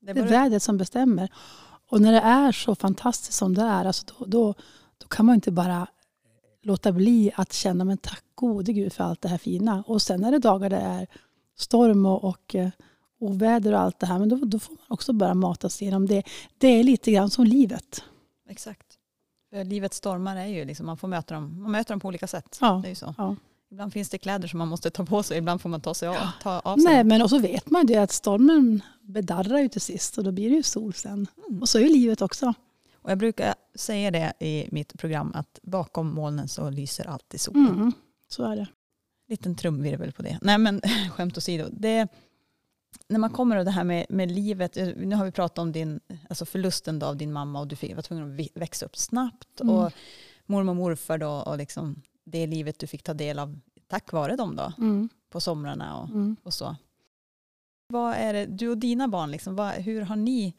Det 0.00 0.10
är 0.10 0.14
Det 0.14 0.20
är 0.20 0.28
vädret 0.28 0.62
som 0.62 0.78
bestämmer. 0.78 1.32
Och 1.90 2.00
när 2.00 2.12
det 2.12 2.20
är 2.20 2.52
så 2.52 2.74
fantastiskt 2.74 3.38
som 3.38 3.54
det 3.54 3.62
är, 3.62 3.84
alltså 3.84 4.06
då, 4.06 4.24
då, 4.24 4.54
då 4.98 5.08
kan 5.08 5.26
man 5.26 5.34
inte 5.34 5.52
bara 5.52 5.86
låta 6.62 6.92
bli 6.92 7.32
att 7.34 7.52
känna 7.52 7.84
men 7.84 7.98
tack 7.98 8.24
gode 8.34 8.72
gud 8.72 8.92
för 8.92 9.04
allt 9.04 9.20
det 9.20 9.28
här 9.28 9.38
fina. 9.38 9.84
Och 9.86 10.02
sen 10.02 10.24
är 10.24 10.30
det 10.30 10.38
dagar 10.38 10.70
det 10.70 10.76
är 10.76 11.06
storm 11.56 12.06
och, 12.06 12.24
och 12.24 12.54
eh, 12.54 12.70
oväder 13.18 13.72
och 13.72 13.80
allt 13.80 13.98
det 13.98 14.06
här, 14.06 14.18
men 14.18 14.28
då, 14.28 14.36
då 14.36 14.58
får 14.58 14.72
man 14.72 14.84
också 14.88 15.12
bara 15.12 15.34
mata 15.34 15.68
sig 15.68 15.82
igenom 15.86 16.06
det. 16.06 16.22
Det 16.58 16.68
är 16.68 16.84
lite 16.84 17.12
grann 17.12 17.30
som 17.30 17.44
livet. 17.44 18.04
exakt. 18.48 18.86
För 19.50 19.64
livets 19.64 19.96
stormar 19.96 20.36
är 20.36 20.46
ju 20.46 20.64
liksom, 20.64 20.86
man 20.86 20.96
får 20.96 21.08
möta 21.08 21.34
dem, 21.34 21.62
man 21.62 21.72
möter 21.72 21.92
dem 21.94 22.00
på 22.00 22.08
olika 22.08 22.26
sätt. 22.26 22.58
Ja. 22.60 22.80
Det 22.82 22.88
är 22.88 22.90
ju 22.90 22.94
så. 22.94 23.14
Ja. 23.18 23.36
Ibland 23.70 23.92
finns 23.92 24.08
det 24.08 24.18
kläder 24.18 24.48
som 24.48 24.58
man 24.58 24.68
måste 24.68 24.90
ta 24.90 25.04
på 25.04 25.22
sig, 25.22 25.38
ibland 25.38 25.60
får 25.60 25.68
man 25.68 25.80
ta, 25.80 25.94
sig 25.94 26.08
av, 26.08 26.16
ta 26.42 26.60
av 26.60 26.76
sig. 26.76 26.84
Nej, 26.84 27.04
men 27.04 27.22
och 27.22 27.30
så 27.30 27.38
vet 27.38 27.70
man 27.70 27.86
ju 27.86 27.94
att 27.94 28.12
stormen 28.12 28.82
bedarrar 29.00 29.58
ju 29.58 29.68
till 29.68 29.80
sist 29.80 30.18
och 30.18 30.24
då 30.24 30.32
blir 30.32 30.50
det 30.50 30.56
ju 30.56 30.62
sol 30.62 30.94
sen. 30.94 31.26
Mm. 31.48 31.62
Och 31.62 31.68
så 31.68 31.78
är 31.78 31.82
ju 31.82 31.88
livet 31.88 32.22
också. 32.22 32.54
Och 32.94 33.10
jag 33.10 33.18
brukar 33.18 33.54
säga 33.74 34.10
det 34.10 34.32
i 34.40 34.68
mitt 34.72 34.98
program 34.98 35.32
att 35.34 35.58
bakom 35.62 36.14
molnen 36.14 36.48
så 36.48 36.70
lyser 36.70 37.08
alltid 37.08 37.40
solen. 37.40 37.66
Mm. 37.68 37.92
Så 38.28 38.44
är 38.44 38.56
det. 38.56 38.66
liten 39.28 39.54
trumvirvel 39.54 40.12
på 40.12 40.22
det. 40.22 40.38
Nej 40.42 40.58
men 40.58 40.80
skämt 41.10 41.38
åsido. 41.38 41.68
Det, 41.72 42.08
när 43.08 43.18
man 43.18 43.30
kommer 43.30 43.56
till 43.58 43.64
det 43.64 43.70
här 43.70 43.84
med, 43.84 44.06
med 44.08 44.30
livet, 44.30 44.76
eh, 44.76 44.88
nu 44.96 45.16
har 45.16 45.24
vi 45.24 45.30
pratat 45.32 45.58
om 45.58 45.72
din, 45.72 46.00
alltså 46.28 46.44
förlusten 46.44 46.98
då 46.98 47.06
av 47.06 47.16
din 47.16 47.32
mamma 47.32 47.60
och 47.60 47.66
du 47.68 47.76
fick, 47.76 47.94
var 47.94 48.02
tvungen 48.02 48.40
att 48.40 48.56
växa 48.56 48.86
upp 48.86 48.96
snabbt 48.96 49.60
Mm. 49.60 49.74
och 49.74 49.92
mormor 50.46 50.70
och 50.70 50.76
morfar 50.76 51.18
då 51.18 51.30
och 51.30 51.58
liksom 51.58 52.02
det 52.24 52.46
livet 52.46 52.78
du 52.78 52.86
fick 52.86 53.02
ta 53.02 53.14
del 53.14 53.38
av 53.38 53.60
tack 53.86 54.12
vare 54.12 54.36
dem 54.36 54.56
då 54.56 54.72
Mm. 54.78 55.08
på 55.30 55.40
somrarna 55.40 55.96
och, 55.98 56.08
Mm. 56.08 56.36
och 56.42 56.54
så. 56.54 56.76
Vad 57.88 58.14
är 58.14 58.32
det, 58.32 58.46
du 58.46 58.68
och 58.68 58.78
dina 58.78 59.08
barn, 59.08 59.30
liksom, 59.30 59.56
vad, 59.56 59.72
hur 59.72 60.00
har 60.02 60.16
ni 60.16 60.54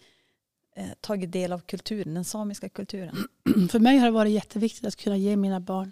eh, 0.75 0.85
tagit 1.01 1.31
del 1.31 1.53
av 1.53 1.59
kulturen, 1.59 2.13
den 2.13 2.25
samiska 2.25 2.69
kulturen? 2.69 3.15
För 3.71 3.79
mig 3.79 3.97
har 3.97 4.05
det 4.05 4.12
varit 4.12 4.31
jätteviktigt 4.31 4.85
att 4.85 4.95
kunna 4.95 5.17
ge 5.17 5.35
mina 5.35 5.59
barn 5.59 5.91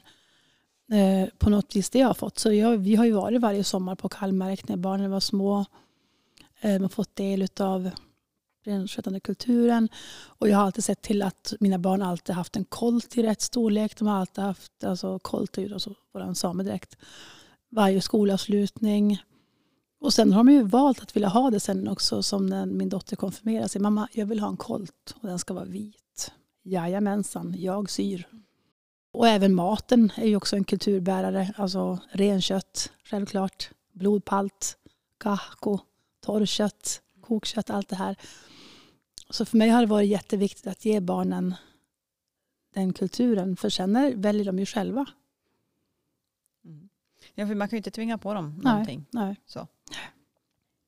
eh, 0.91 1.30
på 1.38 1.50
något 1.50 1.76
vis 1.76 1.89
det 1.89 2.00
jag 2.00 2.08
har 2.08 2.13
fått. 2.13 2.39
Så 2.39 2.54
jag, 2.54 2.78
vi 2.78 2.96
har 2.96 3.06
ju 3.06 3.12
varit 3.12 3.41
varje 3.41 3.63
sommar 3.63 3.96
på 3.96 4.10
Kalmarek 4.10 4.67
när 4.67 4.78
barnen 4.78 5.12
var 5.12 5.20
små. 5.20 5.65
Eh, 6.62 6.72
man 6.72 6.82
har 6.82 6.89
fått 6.89 7.15
del 7.15 7.48
av 7.60 7.91
renskötande 8.67 9.20
kulturen. 9.20 9.89
Och 10.26 10.50
jag 10.50 10.58
har 10.58 10.63
alltid 10.63 10.84
sett 10.84 11.02
till 11.02 11.22
att 11.22 11.54
mina 11.60 11.78
barn 11.78 12.02
alltid 12.02 12.36
haft 12.36 12.56
en 12.56 12.65
kolt 12.65 13.17
i 13.17 13.24
rätt 13.24 13.41
storlek. 13.41 13.98
De 13.98 14.08
har 14.08 14.17
alltid 14.17 14.43
haft, 14.43 14.84
alltså 14.84 15.20
kolt 15.20 15.58
i 15.58 15.67
ju 15.67 15.96
vår 16.12 16.34
samedräkt. 16.34 16.98
Varje 17.70 18.02
skolavslutning. 18.02 19.22
Och 20.00 20.13
sen 20.13 20.34
har 20.34 20.43
de 20.43 20.54
ju 20.54 20.63
valt 20.63 21.02
att 21.02 21.15
vilja 21.15 21.30
ha 21.30 21.50
det 21.50 21.60
sen 21.60 21.88
också 21.88 22.24
som 22.24 22.46
när 22.46 22.65
min 22.65 22.89
dotter 22.89 23.15
konfirmerar 23.15 23.67
sig. 23.67 23.82
Mamma, 23.82 24.08
jag 24.13 24.26
vill 24.26 24.39
ha 24.39 24.50
en 24.50 24.58
kolt 24.58 25.15
och 25.22 25.28
den 25.28 25.39
ska 25.39 25.54
vara 25.54 25.65
vit. 25.65 26.32
Jajamensan, 26.63 27.56
jag 27.58 27.89
syr. 27.89 28.28
Och 29.12 29.28
även 29.28 29.56
maten 29.56 30.12
är 30.15 30.28
ju 30.28 30.36
också 30.36 30.56
en 30.56 30.63
kulturbärare. 30.63 31.54
Alltså 31.58 32.00
renkött, 32.12 32.91
självklart. 33.04 33.70
Blodpalt, 33.93 34.78
kahko, 35.17 35.80
torrkött, 36.28 37.02
kokkött, 37.22 37.70
allt 37.70 37.90
det 37.90 37.96
här. 37.96 38.16
Så 39.30 39.46
för 39.46 39.58
mig 39.58 39.70
har 39.70 39.82
det 39.82 39.88
varit 39.88 40.10
jätteviktigt 40.10 40.68
att 40.68 40.86
ge 40.86 41.00
barnen 41.00 41.56
den 42.74 42.94
kulturen. 42.94 43.56
För 43.58 43.70
sen 43.70 44.22
väljer 44.22 44.46
de 44.46 44.60
ju 44.60 44.66
själva. 44.66 45.06
Mm. 46.66 46.90
Ja, 47.34 47.48
för 47.48 47.56
man 47.56 47.70
kan 47.70 47.76
ju 47.76 47.78
inte 47.78 47.92
tvinga 47.92 48.18
på 48.18 48.34
dem 48.34 48.62
Nej. 48.63 48.72
någonting. 48.72 49.06
Nej. 49.12 49.36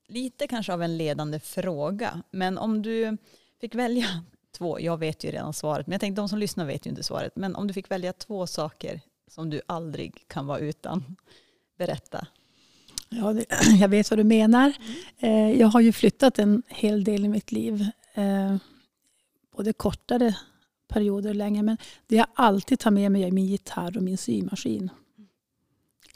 lite 0.07 0.47
kanske 0.47 0.73
av 0.73 0.83
en 0.83 0.97
ledande 0.97 1.39
fråga, 1.39 2.23
men 2.31 2.57
om 2.57 2.81
du 2.81 3.17
fick 3.61 3.75
välja 3.75 4.05
två, 4.57 4.79
jag 4.79 4.97
vet 4.97 5.23
ju 5.23 5.31
redan 5.31 5.53
svaret, 5.53 5.87
men 5.87 5.91
jag 5.91 6.01
tänkte 6.01 6.21
de 6.21 6.29
som 6.29 6.39
lyssnar 6.39 6.65
vet 6.65 6.85
ju 6.85 6.89
inte 6.89 7.03
svaret, 7.03 7.35
men 7.35 7.55
om 7.55 7.67
du 7.67 7.73
fick 7.73 7.91
välja 7.91 8.13
två 8.13 8.47
saker 8.47 9.01
som 9.27 9.49
du 9.49 9.61
aldrig 9.65 10.27
kan 10.27 10.47
vara 10.47 10.59
utan, 10.59 11.15
berätta. 11.77 12.27
Ja, 13.09 13.33
det, 13.33 13.45
jag 13.79 13.89
vet 13.89 14.09
vad 14.11 14.19
du 14.19 14.23
menar. 14.23 14.73
Eh, 15.17 15.51
jag 15.51 15.67
har 15.67 15.81
ju 15.81 15.91
flyttat 15.91 16.39
en 16.39 16.63
hel 16.67 17.03
del 17.03 17.25
i 17.25 17.27
mitt 17.27 17.51
liv. 17.51 17.85
Eh, 18.13 18.55
både 19.55 19.73
kortare 19.73 20.35
perioder 20.87 21.29
och 21.29 21.35
längre. 21.35 21.63
Men 21.63 21.77
det 22.07 22.15
jag 22.15 22.27
alltid 22.33 22.79
tar 22.79 22.91
med 22.91 23.11
mig 23.11 23.23
är 23.23 23.31
min 23.31 23.45
gitarr 23.45 23.97
och 23.97 24.03
min 24.03 24.17
symaskin. 24.17 24.89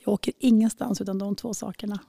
Jag 0.06 0.14
åker 0.14 0.34
ingenstans 0.40 1.02
utan 1.02 1.18
de 1.20 1.36
två 1.36 1.54
sakerna. 1.54 2.00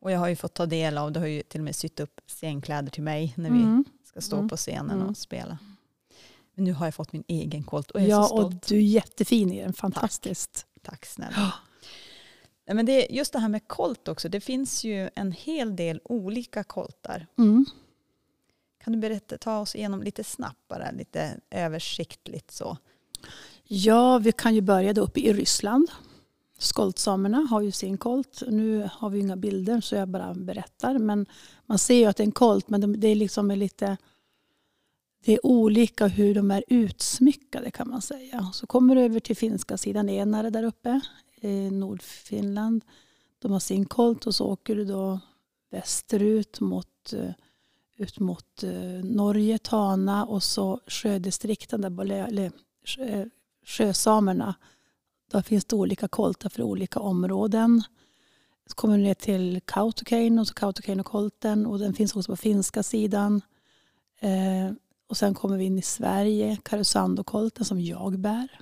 Och 0.00 0.10
jag 0.12 0.18
har 0.18 0.28
ju 0.28 0.36
fått 0.36 0.54
ta 0.54 0.66
del 0.66 0.98
av, 0.98 1.12
du 1.12 1.20
har 1.20 1.26
ju 1.26 1.42
till 1.42 1.60
och 1.60 1.64
med 1.64 1.76
sytt 1.76 2.00
upp 2.00 2.20
scenkläder 2.26 2.90
till 2.90 3.02
mig 3.02 3.32
när 3.36 3.50
vi 3.50 3.62
Mm. 3.62 3.84
ska 4.04 4.20
stå 4.20 4.36
Mm. 4.36 4.48
på 4.48 4.56
scenen 4.56 4.90
Mm. 4.96 5.08
och 5.08 5.16
spela. 5.16 5.58
Men 6.54 6.64
nu 6.64 6.72
har 6.72 6.86
jag 6.86 6.94
fått 6.94 7.12
min 7.12 7.24
egen 7.28 7.62
kolt 7.64 7.90
och 7.90 8.00
jag 8.00 8.06
är 8.06 8.10
Ja, 8.10 8.24
så 8.24 8.34
och 8.34 8.40
stolt. 8.40 8.66
du 8.68 8.76
är 8.76 8.80
jättefin 8.80 9.52
i 9.52 9.60
den. 9.60 9.72
Fantastiskt. 9.72 10.66
Tack 10.82 11.06
snälla. 11.06 11.52
Nej, 12.66 12.76
men 12.76 12.86
det, 12.86 13.06
just 13.10 13.32
det 13.32 13.38
här 13.38 13.48
med 13.48 13.68
kolt 13.68 14.08
också, 14.08 14.28
det 14.28 14.40
finns 14.40 14.84
ju 14.84 15.10
en 15.14 15.32
hel 15.32 15.76
del 15.76 16.00
olika 16.04 16.64
koltar. 16.64 17.26
Mm. 17.38 17.66
Kan 18.84 18.92
du 18.92 18.98
berätta, 18.98 19.38
ta 19.38 19.58
oss 19.58 19.74
igenom 19.74 20.02
lite 20.02 20.24
snabbt 20.24 20.68
bara, 20.68 20.90
lite 20.90 21.40
översiktligt 21.50 22.50
så. 22.50 22.76
Ja, 23.64 24.18
vi 24.18 24.32
kan 24.32 24.54
ju 24.54 24.60
börja 24.60 24.92
då 24.92 25.02
uppe 25.02 25.20
i 25.20 25.32
Ryssland. 25.32 25.90
Skoltsamerna 26.58 27.38
har 27.38 27.60
ju 27.60 27.72
sin 27.72 27.98
kolt. 27.98 28.42
Nu 28.48 28.88
har 28.92 29.10
vi 29.10 29.18
inga 29.18 29.36
bilder 29.36 29.80
så 29.80 29.94
jag 29.94 30.08
bara 30.08 30.34
berättar. 30.34 30.98
Men 30.98 31.26
man 31.66 31.78
ser 31.78 31.94
ju 31.94 32.04
att 32.04 32.16
det 32.16 32.22
är 32.22 32.26
en 32.26 32.32
kolt 32.32 32.68
men 32.68 32.80
de, 32.80 33.00
det 33.00 33.08
är 33.08 33.14
liksom 33.14 33.50
lite 33.50 33.96
det 35.24 35.32
är 35.32 35.46
olika 35.46 36.06
hur 36.06 36.34
de 36.34 36.50
är 36.50 36.64
utsmyckade 36.68 37.70
kan 37.70 37.90
man 37.90 38.02
säga. 38.02 38.50
Så 38.52 38.66
kommer 38.66 38.94
du 38.94 39.00
över 39.00 39.20
till 39.20 39.36
finska 39.36 39.76
sidan 39.76 40.08
Enare 40.08 40.50
där 40.50 40.62
uppe 40.62 41.00
i 41.44 41.70
Nordfinland. 41.70 42.84
De 43.38 43.52
har 43.52 43.60
sin 43.60 43.84
kolt 43.84 44.26
och 44.26 44.34
så 44.34 44.46
åker 44.46 44.76
du 44.76 44.84
då 44.84 45.20
västerut 45.70 46.60
mot, 46.60 47.12
eh, 47.12 47.30
ut 47.96 48.18
mot 48.18 48.62
eh, 48.62 49.04
Norge, 49.04 49.58
Tana 49.58 50.24
och 50.24 50.42
så 50.42 50.80
sjödistrikten, 50.86 51.80
där, 51.80 52.10
eller 52.10 52.52
eh, 52.98 53.26
sjösamerna. 53.66 54.54
Där 55.30 55.42
finns 55.42 55.64
det 55.64 55.76
olika 55.76 56.08
koltar 56.08 56.48
för 56.48 56.62
olika 56.62 57.00
områden. 57.00 57.82
Så 58.66 58.74
kommer 58.74 58.98
du 58.98 59.02
ner 59.02 59.14
till 59.14 59.60
Kautokeino 59.64 60.40
och 60.40 60.48
så 60.48 60.54
Kautokeino-kolten 60.54 61.66
och 61.66 61.78
den 61.78 61.94
finns 61.94 62.16
också 62.16 62.32
på 62.32 62.36
finska 62.36 62.82
sidan. 62.82 63.40
Eh, 64.20 64.72
och 65.06 65.16
sen 65.16 65.34
kommer 65.34 65.56
vi 65.56 65.64
in 65.64 65.78
i 65.78 65.82
Sverige, 65.82 66.58
Karesuando-kolten 66.64 67.64
som 67.64 67.80
jag 67.80 68.18
bär. 68.18 68.60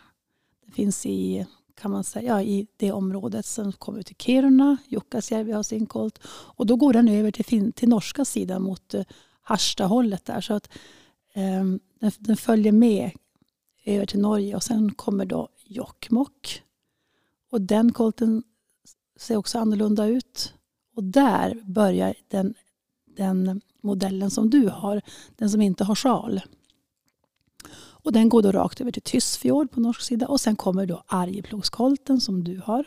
Den 0.64 0.72
finns 0.72 1.06
i, 1.06 1.46
kan 1.74 1.90
man 1.90 2.04
säga, 2.04 2.42
i 2.42 2.66
det 2.76 2.92
området. 2.92 3.46
Sen 3.46 3.72
kommer 3.72 3.98
vi 3.98 4.04
till 4.04 4.16
Kiruna, 4.16 4.76
Jukkasjärvi 4.88 5.52
har 5.52 5.62
sin 5.62 5.86
kolt. 5.86 6.18
Och 6.28 6.66
då 6.66 6.76
går 6.76 6.92
den 6.92 7.08
över 7.08 7.30
till, 7.30 7.72
till 7.72 7.88
norska 7.88 8.24
sidan 8.24 8.62
mot 8.62 8.94
eh, 8.94 9.04
Harstahållet 9.42 10.24
där. 10.24 10.40
Så 10.40 10.54
att 10.54 10.68
eh, 11.32 11.64
den, 12.00 12.12
den, 12.18 12.36
följer 12.36 12.72
med 12.72 13.10
över 13.84 14.06
till 14.06 14.20
Norge 14.20 14.56
och 14.56 14.62
sen 14.62 14.94
kommer 14.94 15.24
då 15.24 15.48
Jokkmokk. 15.64 16.62
Och 17.50 17.60
den 17.60 17.92
kolten 17.92 18.42
ser 19.16 19.36
också 19.36 19.58
annorlunda 19.58 20.06
ut. 20.06 20.54
Och 20.94 21.04
där 21.04 21.62
börjar 21.64 22.14
den, 22.28 22.54
den 23.16 23.60
modellen 23.80 24.30
som 24.30 24.50
du 24.50 24.68
har, 24.68 25.02
den 25.36 25.50
som 25.50 25.62
inte 25.62 25.84
har 25.84 25.94
sjal. 25.94 26.40
Och 28.04 28.12
den 28.12 28.28
går 28.28 28.42
då 28.42 28.52
rakt 28.52 28.80
över 28.80 28.92
till 28.92 29.02
Tyssfjord 29.02 29.70
på 29.70 29.80
norsk 29.80 30.02
sida 30.02 30.26
och 30.26 30.40
sen 30.40 30.56
kommer 30.56 30.86
då 30.86 31.02
Arjeplogskolten 31.06 32.20
som 32.20 32.44
du 32.44 32.60
har. 32.64 32.84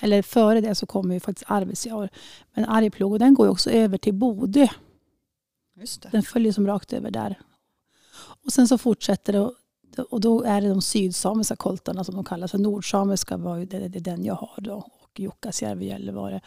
Eller 0.00 0.22
före 0.22 0.60
det 0.60 0.74
så 0.74 0.86
kommer 0.86 1.14
ju 1.14 1.20
faktiskt 1.20 1.50
Arvidsjaur. 1.50 2.08
Men 2.54 2.64
Arjeplog 2.64 3.12
och 3.12 3.18
den 3.18 3.34
går 3.34 3.48
också 3.48 3.70
över 3.70 3.98
till 3.98 4.14
Bodö. 4.14 4.66
Den 6.10 6.22
följer 6.22 6.52
som 6.52 6.66
rakt 6.66 6.92
över 6.92 7.10
där. 7.10 7.40
Och 8.44 8.52
sen 8.52 8.68
så 8.68 8.78
fortsätter 8.78 9.32
det 9.32 9.50
och 10.02 10.20
då 10.20 10.42
är 10.42 10.60
det 10.60 10.68
de 10.68 10.82
sydsamiska 10.82 11.56
koltarna 11.56 12.04
som 12.04 12.14
de 12.14 12.24
kallas 12.24 12.50
för. 12.50 12.58
Nordsamiska 12.58 13.36
var 13.36 13.56
ju 13.56 13.64
det, 13.64 13.88
det 13.88 13.98
är 13.98 14.02
den 14.02 14.24
jag 14.24 14.34
har 14.34 14.60
då. 14.60 14.74
Och 14.74 15.20
Jukkasjärvi, 15.20 15.86
Gällivare. 15.86 16.40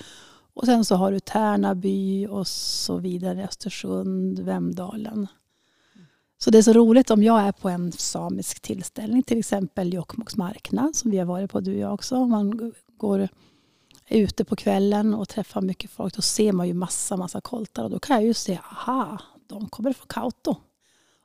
Och 0.54 0.66
sen 0.66 0.86
så 0.86 0.96
har 0.96 1.12
du 1.12 1.20
Tärnaby 1.20 2.28
och 2.28 2.48
så 2.48 2.98
vidare, 2.98 3.44
Östersund, 3.44 4.40
Vemdalen. 4.40 5.28
Så 6.44 6.50
det 6.52 6.58
är 6.58 6.62
så 6.62 6.74
roligt 6.74 7.12
om 7.12 7.24
jag 7.24 7.42
är 7.42 7.52
på 7.52 7.70
en 7.70 7.92
samisk 7.92 8.60
tillställning, 8.60 9.24
till 9.24 9.40
exempel 9.40 9.94
Jokkmokks 9.94 10.36
marknad 10.36 10.96
som 10.96 11.12
vi 11.12 11.18
har 11.18 11.26
varit 11.26 11.52
på 11.52 11.60
du 11.60 11.74
och 11.74 11.80
jag 11.80 11.94
också. 11.94 12.26
Man 12.26 12.74
går 12.98 13.30
ute 14.10 14.46
på 14.46 14.56
kvällen 14.56 15.14
och 15.14 15.30
träffar 15.30 15.62
mycket 15.62 15.92
folk, 15.92 16.16
då 16.16 16.22
ser 16.22 16.52
man 16.52 16.68
ju 16.68 16.74
massa, 16.74 17.18
massa 17.18 17.42
koltar 17.42 17.84
och 17.84 17.90
då 17.90 18.00
kan 18.00 18.16
jag 18.16 18.26
ju 18.26 18.34
se, 18.34 18.60
aha, 18.72 19.20
de 19.48 19.70
kommer 19.70 19.94
från 19.94 20.08
Kauto. 20.08 20.56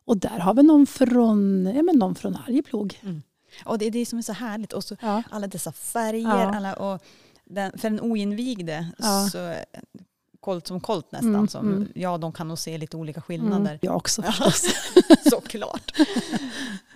Och 0.04 0.16
där 0.16 0.38
har 0.38 0.54
vi 0.54 0.62
någon 0.62 0.86
från, 0.86 1.66
ja, 1.76 1.82
men 1.82 1.96
någon 1.96 2.14
från 2.14 2.36
Arjeplog. 2.36 3.00
Mm. 3.02 3.22
Och 3.64 3.78
det 3.78 3.86
är 3.86 3.90
det 3.90 4.06
som 4.06 4.18
är 4.18 4.22
så 4.22 4.32
härligt. 4.32 4.72
Och 4.72 4.84
så 4.84 4.96
ja. 5.00 5.22
alla 5.30 5.46
dessa 5.46 5.72
färger. 5.72 6.20
Ja. 6.20 6.56
Alla, 6.56 6.74
och 6.74 7.02
den, 7.44 7.78
för 7.78 7.90
den 7.90 8.00
oinvigde 8.00 8.88
ja. 8.98 9.28
så 9.32 9.54
kolt 10.46 10.66
som 10.66 10.80
kolt 10.80 11.12
nästan. 11.12 11.34
Mm, 11.34 11.48
som, 11.48 11.72
mm. 11.72 11.88
Ja, 11.94 12.18
de 12.18 12.32
kan 12.32 12.48
nog 12.48 12.58
se 12.58 12.78
lite 12.78 12.96
olika 12.96 13.20
skillnader. 13.20 13.70
Mm, 13.70 13.78
jag 13.82 13.96
också 13.96 14.22
förstås. 14.32 14.66
Såklart. 15.30 15.92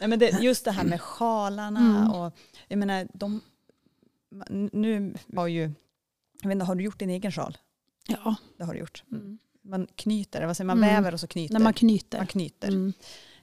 Nej, 0.00 0.08
men 0.08 0.18
det, 0.18 0.40
just 0.40 0.64
det 0.64 0.70
här 0.70 0.84
med 0.84 1.00
sjalarna 1.00 1.80
mm. 1.80 2.10
och 2.10 2.32
jag 2.68 2.78
menar, 2.78 3.08
de, 3.14 3.40
nu 4.72 5.14
har 5.36 5.46
ju, 5.46 5.72
jag 6.42 6.48
vet 6.48 6.54
inte, 6.54 6.64
har 6.64 6.74
du 6.74 6.84
gjort 6.84 6.98
din 6.98 7.10
egen 7.10 7.32
sjal? 7.32 7.58
Ja. 8.08 8.34
Det 8.58 8.64
har 8.64 8.74
du 8.74 8.80
gjort. 8.80 9.04
Mm. 9.12 9.38
Man 9.62 9.86
knyter, 9.94 10.46
vad 10.46 10.56
säger 10.56 10.66
man, 10.66 10.78
mm. 10.78 10.94
väver 10.94 11.14
och 11.14 11.20
så 11.20 11.26
knyter? 11.26 11.54
När 11.54 11.60
man 11.60 11.74
knyter. 11.74 12.18
Man 12.18 12.26
knyter. 12.26 12.92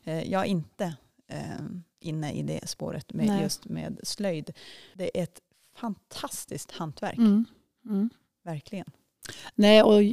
Eh, 0.04 0.32
jag 0.32 0.42
är 0.42 0.46
inte 0.46 0.96
eh, 1.28 1.66
inne 2.00 2.34
i 2.34 2.44
det 2.44 2.70
spåret 2.70 3.14
med 3.14 3.28
Nej. 3.28 3.44
just 3.44 3.66
med 3.66 4.00
slöjd. 4.04 4.52
Det 4.94 5.20
är 5.20 5.24
ett 5.24 5.40
fantastiskt 5.76 6.72
hantverk. 6.72 7.18
Mm. 7.18 7.46
Mm. 7.86 8.10
Verkligen. 8.44 8.92
Nej, 9.56 9.84
och 9.84 10.04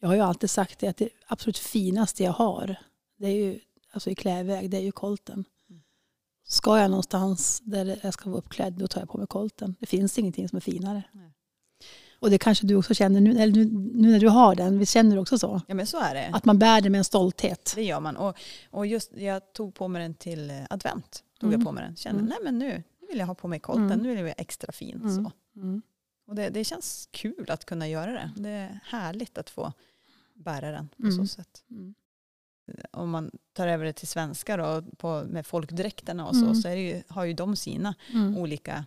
jag 0.00 0.08
har 0.08 0.14
ju 0.14 0.20
alltid 0.20 0.50
sagt 0.50 0.78
det 0.78 0.88
att 0.88 0.96
det 0.96 1.08
absolut 1.26 1.58
finaste 1.58 2.22
jag 2.22 2.32
har, 2.32 2.76
det 3.18 3.26
är 3.26 3.34
ju 3.34 3.60
alltså 3.92 4.10
i 4.10 4.14
klädväg, 4.14 4.70
det 4.70 4.76
är 4.76 4.80
ju 4.80 4.92
kolten. 4.92 5.44
Mm. 5.70 5.82
Ska 6.48 6.78
jag 6.78 6.90
någonstans 6.90 7.60
där 7.64 7.98
jag 8.02 8.14
ska 8.14 8.30
vara 8.30 8.38
uppklädd, 8.38 8.72
då 8.72 8.86
tar 8.86 9.00
jag 9.00 9.08
på 9.08 9.18
mig 9.18 9.26
kolten. 9.26 9.74
Det 9.80 9.86
finns 9.86 10.18
ingenting 10.18 10.48
som 10.48 10.56
är 10.56 10.60
finare. 10.60 11.02
Nej. 11.12 11.32
Och 12.20 12.30
det 12.30 12.38
kanske 12.38 12.66
du 12.66 12.74
också 12.74 12.94
känner 12.94 13.20
nu, 13.20 13.30
eller 13.38 13.52
nu, 13.52 13.64
nu, 13.94 14.10
när 14.10 14.20
du 14.20 14.28
har 14.28 14.54
den. 14.54 14.78
Visst 14.78 14.92
känner 14.92 15.16
du 15.16 15.22
också 15.22 15.38
så? 15.38 15.60
Ja 15.66 15.74
men 15.74 15.86
så 15.86 16.00
är 16.00 16.14
det. 16.14 16.30
Att 16.32 16.44
man 16.44 16.58
bär 16.58 16.80
det 16.80 16.90
med 16.90 16.98
en 16.98 17.04
stolthet. 17.04 17.72
Det 17.74 17.82
gör 17.82 18.00
man. 18.00 18.16
Och, 18.16 18.36
och 18.70 18.86
just 18.86 19.12
jag 19.16 19.52
tog 19.52 19.74
på 19.74 19.88
mig 19.88 20.02
den 20.02 20.14
till 20.14 20.50
eh, 20.50 20.56
advent. 20.70 21.24
Tog 21.40 21.48
mm. 21.48 21.60
jag 21.60 21.66
på 21.66 21.72
mig 21.72 21.84
den. 21.84 21.96
Kände, 21.96 22.20
mm. 22.20 22.28
nej 22.28 22.38
men 22.44 22.58
nu, 22.58 22.82
vill 23.08 23.18
jag 23.18 23.26
ha 23.26 23.34
på 23.34 23.48
mig 23.48 23.60
kolten, 23.60 23.84
mm. 23.84 23.98
nu 23.98 24.08
vill 24.08 24.18
jag 24.18 24.24
vara 24.24 24.32
extra 24.32 24.72
fin. 24.72 25.00
Mm. 25.02 25.24
Så. 25.24 25.32
Mm. 26.28 26.30
Och 26.30 26.34
det, 26.34 26.50
det 26.50 26.64
känns 26.64 27.08
kul 27.10 27.50
att 27.50 27.64
kunna 27.64 27.88
göra 27.88 28.12
det. 28.12 28.30
Det 28.36 28.48
är 28.48 28.80
härligt 28.84 29.38
att 29.38 29.50
få 29.50 29.72
bära 30.34 30.70
den 30.70 30.88
på 30.88 31.10
så 31.10 31.16
mm. 31.16 31.26
sätt. 31.28 31.64
Mm. 31.70 31.94
Om 32.90 33.10
man 33.10 33.30
tar 33.52 33.68
över 33.68 33.84
det 33.84 33.92
till 33.92 34.08
svenska 34.08 34.56
då, 34.56 34.82
på, 34.82 35.24
med 35.28 35.46
folkdräkterna 35.46 36.26
och 36.26 36.36
så, 36.36 36.44
mm. 36.44 36.54
så 36.54 36.68
ju, 36.68 37.02
har 37.08 37.24
ju 37.24 37.32
de 37.32 37.56
sina 37.56 37.94
olika 38.36 38.84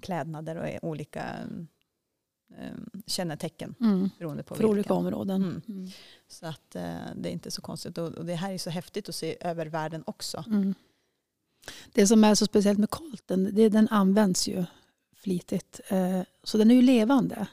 klädnader 0.00 0.56
och 0.56 0.88
olika 0.88 1.36
um, 1.44 3.02
kännetecken 3.06 3.74
mm. 3.80 4.10
beroende 4.18 4.42
på 4.42 4.54
För 4.54 4.62
vilka. 4.62 4.70
olika 4.70 4.94
områden. 4.94 5.42
Mm. 5.42 5.62
Mm. 5.68 5.90
Så 6.28 6.46
att 6.46 6.76
uh, 6.76 6.82
det 7.16 7.28
är 7.28 7.32
inte 7.32 7.50
så 7.50 7.62
konstigt. 7.62 7.98
Och, 7.98 8.12
och, 8.12 8.26
det 8.26 8.34
här 8.34 8.52
är 8.52 8.58
så 8.58 8.70
häftigt 8.70 9.08
att 9.08 9.14
se 9.14 9.36
över 9.40 9.66
världen 9.66 10.02
också. 10.06 10.44
Det 11.92 12.06
som 12.06 12.24
är 12.24 12.34
så 12.34 12.46
speciellt 12.46 12.78
med 12.78 12.90
kolten, 12.90 13.50
det, 13.52 13.68
den 13.68 13.88
används 13.88 14.48
ju 14.48 14.64
flitigt. 15.26 15.80
Eh, 15.88 16.20
så 16.42 16.58
den 16.58 16.70
är 16.70 16.74
ju 16.74 16.82
levande. 16.82 17.46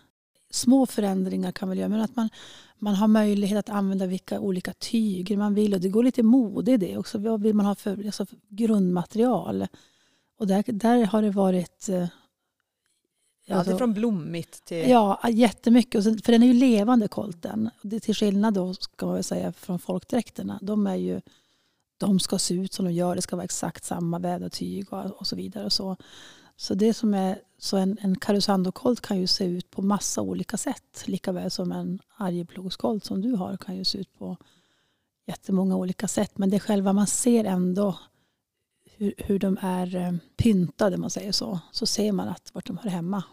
Små 0.50 0.86
förändringar 0.86 1.52
kan 1.52 1.70
väl 1.70 1.78
göra, 1.78 1.90
men 1.90 2.02
att 2.02 2.16
man, 2.16 2.30
man 2.78 2.96
har 2.96 3.08
möjlighet 3.08 3.60
att 3.60 3.76
använda 3.76 4.06
vilka 4.06 4.40
olika 4.40 4.74
tyger 4.74 5.38
man 5.38 5.54
vill. 5.54 5.74
Och 5.74 5.80
det 5.80 5.90
går 5.90 6.04
lite 6.04 6.24
mode 6.24 6.72
i 6.72 6.78
det 6.78 6.98
också. 6.98 7.18
Vad 7.18 7.42
vill 7.42 7.54
man 7.54 7.66
ha 7.66 7.76
för 7.76 8.06
alltså, 8.06 8.26
grundmaterial? 8.50 9.68
Och 10.40 10.48
där, 10.48 10.64
där 10.68 11.06
har 11.06 11.22
det 11.22 11.32
varit... 11.32 11.90
Eh, 11.90 12.08
alltså, 13.50 13.72
Allt 13.72 13.78
från 13.78 13.94
blommigt 13.94 14.66
till... 14.66 14.90
Ja, 14.90 15.30
jättemycket. 15.30 16.04
För 16.04 16.32
den 16.32 16.44
är 16.44 16.48
ju 16.48 16.54
levande 16.54 17.08
kolten. 17.08 17.70
Det, 17.82 18.00
till 18.00 18.16
skillnad 18.16 18.54
då, 18.54 18.74
ska 18.74 19.06
man 19.06 19.16
väl 19.16 19.24
säga, 19.24 19.54
från 19.54 19.80
folkdräkterna. 19.80 20.60
De 20.62 20.88
är 20.88 20.96
ju 20.96 21.22
de 21.98 22.20
ska 22.20 22.38
se 22.38 22.54
ut 22.54 22.74
som 22.74 22.86
de 22.86 22.92
gör. 22.92 23.16
Det 23.16 23.22
ska 23.22 23.36
vara 23.36 23.44
exakt 23.44 23.84
samma 23.84 24.20
vävda 24.20 24.50
tyg 24.50 24.94
och, 24.94 25.06
och 25.06 25.28
så 25.28 25.36
vidare. 25.36 25.66
Och 25.66 25.74
så. 25.74 25.98
så 26.56 26.74
det 26.74 26.94
som 26.94 27.14
är, 27.14 27.40
så 27.64 27.78
en, 27.78 27.98
en 28.02 28.16
Karusandokolt 28.16 29.02
kan 29.02 29.20
ju 29.20 29.28
se 29.28 29.46
ut 29.46 29.72
på 29.72 29.82
massa 29.82 30.22
olika 30.22 30.58
sätt. 30.58 31.04
Likaväl 31.06 31.52
som 31.52 31.72
en 31.72 32.00
Arjeplogskolt 32.18 33.06
som 33.06 33.22
du 33.22 33.32
har 33.32 33.58
kan 33.58 33.76
ju 33.76 33.84
se 33.84 33.98
ut 33.98 34.14
på 34.20 34.38
jättemånga 35.28 35.76
olika 35.76 36.08
sätt. 36.08 36.38
Men 36.38 36.50
det 36.50 36.58
är 36.58 36.60
själva 36.60 36.94
man 36.94 37.08
ser 37.08 37.44
ändå 37.44 38.00
hur, 38.98 39.14
hur 39.18 39.40
de 39.40 39.58
är 39.62 39.96
eh, 39.96 40.14
pyntade, 40.38 40.98
man 40.98 41.10
säger 41.10 41.32
så. 41.32 41.60
Så 41.72 41.86
ser 41.86 42.12
man 42.12 42.28
att 42.28 42.50
vart 42.54 42.66
de 42.66 42.78
hör 42.78 42.90
hemma. 42.90 43.24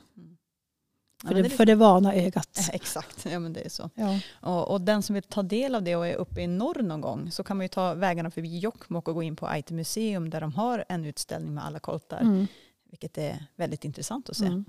För, 1.23 1.37
ja, 1.37 1.43
det, 1.43 1.51
för 1.51 1.67
det 1.67 1.75
vana 1.75 2.15
ögat. 2.15 2.59
Exakt, 2.73 3.27
ja 3.31 3.39
men 3.39 3.53
det 3.53 3.61
är 3.61 3.69
så. 3.69 3.91
Ja. 3.95 4.21
Och, 4.41 4.71
och, 4.71 4.81
den 4.81 5.03
som 5.03 5.15
vill 5.15 5.23
ta 5.23 5.43
del 5.43 5.75
av 5.75 5.83
det 5.83 5.97
och 5.97 6.07
är 6.07 6.15
uppe 6.15 6.41
i 6.41 6.47
norr 6.47 6.83
någon 6.83 7.01
gång 7.01 7.31
så 7.31 7.45
kan 7.45 7.57
man 7.57 7.65
ju 7.65 7.69
ta 7.69 7.95
vägarna 7.95 8.31
förbi 8.31 8.59
Jokkmokk 8.59 9.09
och 9.09 9.15
gå 9.15 9.23
in 9.23 9.37
på 9.37 9.47
Aite 9.47 9.75
museum 9.75 10.31
där 10.31 10.41
de 10.41 10.53
har 10.53 10.85
en 10.89 11.05
utställning 11.05 11.55
med 11.55 11.65
alla 11.65 11.79
koltar. 11.79 12.21
Mm. 12.21 12.47
Vilket 12.91 13.19
är 13.19 13.47
väldigt 13.57 13.85
intressant 13.85 14.29
att 14.29 14.37
se. 14.37 14.47
Mm. 14.47 14.65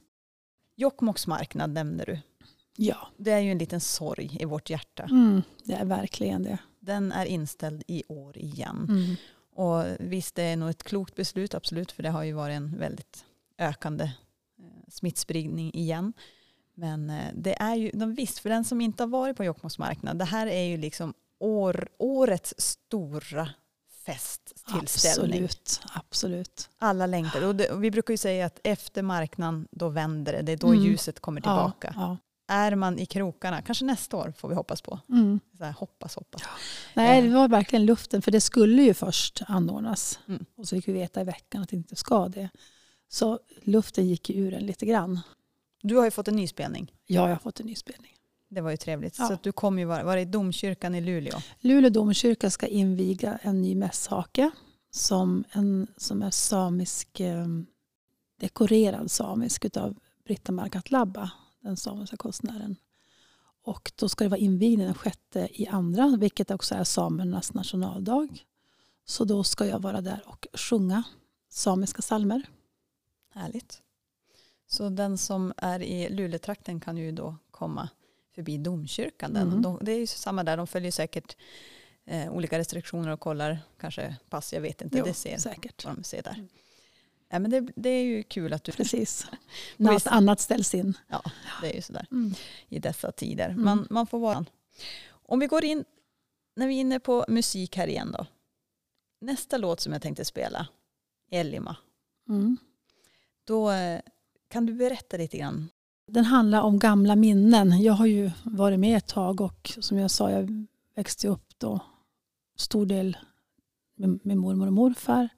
Jokkmokks 0.76 1.28
marknad 1.28 1.70
nämner 1.70 2.06
du. 2.06 2.20
Ja. 2.76 3.08
Det 3.18 3.32
är 3.32 3.40
ju 3.40 3.52
en 3.52 3.58
liten 3.58 3.80
sorg 3.80 4.38
i 4.40 4.46
vårt 4.46 4.70
hjärta. 4.70 5.04
Mm, 5.04 5.42
det 5.64 5.74
är 5.74 5.86
verkligen 5.86 6.44
det. 6.44 6.58
Den 6.80 7.12
är 7.12 7.26
inställd 7.26 7.84
i 7.88 8.04
år 8.08 8.38
igen. 8.38 8.86
Mm. 8.90 9.16
Och 9.54 9.86
visst, 10.00 10.36
det 10.36 10.44
är 10.44 10.58
nog 10.58 10.70
ett 10.70 10.84
klokt 10.84 11.16
beslut, 11.16 11.54
absolut, 11.54 11.92
för 11.92 12.04
det 12.04 12.10
har 12.10 12.24
ju 12.24 12.34
varit 12.34 12.56
en 12.56 12.80
väldigt 12.80 13.26
ökande 13.58 14.04
eh, 14.04 14.90
smittspridning 14.90 15.74
igen. 15.74 16.14
Men 16.74 17.10
eh, 17.10 17.32
det 17.34 17.62
är 17.62 17.76
ju, 17.76 17.92
visst, 18.06 18.40
för 18.40 18.50
den 18.50 18.66
som 18.66 18.82
inte 18.82 19.04
har 19.04 19.08
varit 19.08 19.38
på 19.38 19.44
Jokkmokks 19.44 19.78
marknad, 19.78 20.20
det 20.20 20.26
här 20.26 20.48
är 20.48 20.64
ju 20.64 20.78
liksom 20.78 21.14
år, 21.40 21.90
årets 21.98 22.54
stora 22.58 23.50
festtillställning. 24.06 25.44
Absolut, 25.44 25.82
absolut. 25.94 26.70
Alla 26.78 27.06
längtar. 27.06 27.48
Och, 27.48 27.56
det, 27.56 27.70
och 27.70 27.84
vi 27.84 27.92
brukar 27.92 28.14
ju 28.14 28.18
säga 28.18 28.46
att 28.46 28.60
efter 28.64 29.02
marknaden, 29.02 29.68
då 29.72 29.90
vänder 29.90 30.34
det. 30.34 30.42
Det 30.42 30.52
är 30.52 30.58
då 30.58 30.68
mm. 30.68 30.84
ljuset 30.84 31.20
kommer 31.20 31.42
tillbaka. 31.42 31.94
Ja, 31.96 32.02
ja. 32.02 32.18
Är 32.56 32.76
man 32.76 33.00
i 33.00 33.06
krokarna, 33.06 33.62
kanske 33.62 33.86
nästa 33.86 34.18
år 34.18 34.34
får 34.38 34.50
vi 34.50 34.56
hoppas 34.56 34.82
på. 34.82 35.00
Mm. 35.10 35.40
Så 35.58 35.64
här, 35.64 35.72
hoppas, 35.72 36.16
hoppas. 36.16 36.42
Ja. 36.42 36.50
Nej, 36.94 37.20
eh. 37.20 37.24
det 37.24 37.30
var 37.30 37.48
verkligen 37.48 37.86
luften. 37.86 38.22
För 38.22 38.32
det 38.32 38.42
skulle 38.42 38.82
ju 38.84 38.94
först 38.94 39.42
anordnas. 39.48 40.20
Mm. 40.28 40.46
Och 40.56 40.68
så 40.68 40.76
fick 40.76 40.88
vi 40.88 40.94
veta 40.94 41.22
i 41.22 41.24
veckan 41.24 41.62
att 41.62 41.70
det 41.70 41.76
inte 41.76 41.96
ska 41.96 42.28
det. 42.28 42.50
Så 43.10 43.40
luften 43.62 44.08
gick 44.08 44.30
ur 44.30 44.54
en 44.54 44.66
lite 44.66 44.86
grann. 44.86 45.20
Du 45.82 45.96
har 45.96 46.06
ju 46.06 46.12
fått 46.12 46.28
en 46.28 46.36
ny 46.36 46.48
spelning. 46.48 46.92
Ja, 47.06 47.22
jag 47.22 47.36
har 47.36 47.40
fått 47.40 47.60
en 47.60 47.66
ny 47.66 47.76
spelning. 47.76 48.16
Det 48.54 48.62
var 48.62 48.72
ju 48.72 48.78
trevligt. 48.78 49.20
Ja. 49.20 49.28
Så 49.28 49.38
du 49.44 49.52
kom 49.52 49.80
ju 49.80 49.86
vara, 49.86 50.04
var 50.04 50.16
det 50.16 50.22
i 50.22 50.26
domkyrkan 50.26 50.96
i 50.96 51.02
Luleå? 51.02 51.42
Luleå 51.60 51.90
domkyrka 51.90 52.50
ska 52.50 52.68
inviga 52.68 53.40
en 53.42 53.62
ny 53.62 53.76
mässhake 53.76 54.52
som, 54.90 55.44
en, 55.52 55.88
som 55.98 56.22
är 56.22 56.32
samisk, 56.32 57.20
eh, 57.20 57.48
dekorerad 58.40 59.12
samisk 59.12 59.66
utav 59.66 59.96
Britta 60.26 60.52
Markatlabba, 60.52 61.32
den 61.62 61.78
samiska 61.78 62.18
konstnären. 62.18 62.76
Och 63.64 63.92
då 63.96 64.10
ska 64.10 64.24
det 64.24 64.30
vara 64.30 64.40
invigning 64.40 64.86
den 64.86 64.94
sjätte 64.94 65.50
i 65.52 65.68
andra, 65.68 66.18
vilket 66.20 66.52
också 66.52 66.76
är 66.76 66.84
samernas 66.84 67.54
nationaldag. 67.54 68.46
Så 69.06 69.26
då 69.26 69.44
ska 69.44 69.66
jag 69.66 69.80
vara 69.80 70.02
där 70.02 70.24
och 70.26 70.48
sjunga 70.54 71.04
samiska 71.50 72.02
salmer. 72.02 72.44
Härligt. 73.34 73.82
Så 74.68 74.90
den 74.90 75.18
som 75.18 75.54
är 75.58 75.82
i 75.82 76.10
Luleåtrakten 76.10 76.80
kan 76.80 76.98
ju 76.98 77.12
då 77.12 77.36
komma 77.52 77.90
förbi 78.36 78.58
domkyrkan. 78.58 79.34
Den. 79.34 79.48
Mm. 79.48 79.62
De, 79.62 79.80
det 79.82 79.92
är 79.92 80.00
ju 80.00 80.08
samma 80.08 80.44
där, 80.44 80.58
de 80.58 80.68
följer 80.68 80.92
säkert 80.92 81.38
eh, 82.06 82.34
olika 82.34 82.60
restriktioner 82.60 83.10
och 83.10 83.20
kollar 83.20 83.60
kanske 83.80 84.16
pass, 84.30 84.54
jag 84.54 84.62
vet 84.62 84.82
inte. 84.82 84.98
Jo, 84.98 85.06
det 85.06 85.14
ser 85.14 85.38
säkert. 85.38 85.86
vad 85.86 85.96
de 85.96 86.04
ser 86.04 86.24
där. 86.24 86.34
Mm. 86.34 86.48
Ja, 87.30 87.40
men 87.40 87.52
det, 87.52 87.68
det 87.76 87.90
är 87.90 88.04
ju 88.04 88.24
kul 88.24 88.54
att 88.54 88.64
du... 88.64 88.72
Precis. 88.72 89.28
När 89.78 89.92
allt 89.92 90.08
annat 90.08 90.40
ställs 90.40 90.74
in. 90.74 90.98
Ja, 91.08 91.24
det 91.62 91.72
är 91.72 91.76
ju 91.76 91.82
sådär 91.82 92.08
Mm. 92.12 92.34
i 92.70 92.80
dessa 92.80 93.12
tider. 93.12 93.50
Mm. 93.50 93.66
Man, 93.66 93.88
man 93.90 94.08
får 94.08 94.20
vara... 94.20 94.46
Om 95.10 95.40
vi 95.40 95.48
går 95.48 95.66
in, 95.66 95.86
när 96.56 96.68
vi 96.68 96.76
är 96.76 96.82
inne 96.82 97.00
på 97.00 97.26
musik 97.28 97.78
här 97.78 97.88
igen 97.88 98.12
då. 98.18 98.26
Nästa 99.22 99.58
låt 99.58 99.80
som 99.80 99.94
jag 99.94 100.02
tänkte 100.02 100.26
spela, 100.26 100.68
Elima. 101.32 101.76
Mm. 102.30 102.58
Då 103.44 103.72
eh, 103.72 104.02
kan 104.48 104.66
du 104.66 104.74
berätta 104.74 105.18
lite 105.18 105.38
grann. 105.38 105.70
Den 106.08 106.26
handlar 106.26 106.62
om 106.62 106.80
gamla 106.80 107.16
minnen. 107.16 107.82
Jag 107.82 107.94
har 107.94 108.06
ju 108.06 108.32
varit 108.44 108.80
med 108.80 108.98
ett 108.98 109.08
tag 109.08 109.42
och 109.42 109.78
som 109.80 109.98
jag 109.98 110.12
sa, 110.12 110.32
jag 110.32 110.66
växte 110.96 111.28
upp 111.28 111.54
då 111.58 111.80
stor 112.56 112.86
del 112.86 113.18
med, 113.96 114.20
med 114.24 114.38
mormor 114.38 114.68
och 114.68 114.74
morfar. 114.74 115.30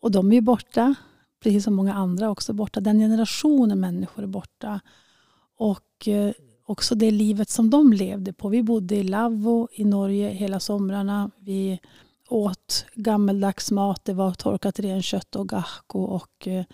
Och 0.00 0.10
de 0.10 0.30
är 0.30 0.34
ju 0.34 0.40
borta, 0.40 0.94
precis 1.42 1.64
som 1.64 1.74
många 1.74 1.94
andra 1.94 2.30
också 2.30 2.52
borta. 2.52 2.80
Den 2.80 2.98
generationen 2.98 3.80
människor 3.80 4.22
är 4.22 4.26
borta. 4.26 4.80
Och 5.56 6.08
eh, 6.08 6.32
också 6.64 6.94
det 6.94 7.10
livet 7.10 7.48
som 7.48 7.70
de 7.70 7.92
levde 7.92 8.32
på. 8.32 8.48
Vi 8.48 8.62
bodde 8.62 8.96
i 8.96 9.02
Lavvo 9.02 9.68
i 9.72 9.84
Norge 9.84 10.28
hela 10.28 10.60
somrarna. 10.60 11.30
Vi 11.38 11.80
åt 12.28 12.86
gammeldags 12.94 13.70
mat. 13.70 14.04
Det 14.04 14.14
var 14.14 14.32
torkat 14.32 14.78
renkött 14.78 15.36
och 15.36 15.48
gahko 15.48 15.98
och 15.98 16.48
eh, 16.48 16.64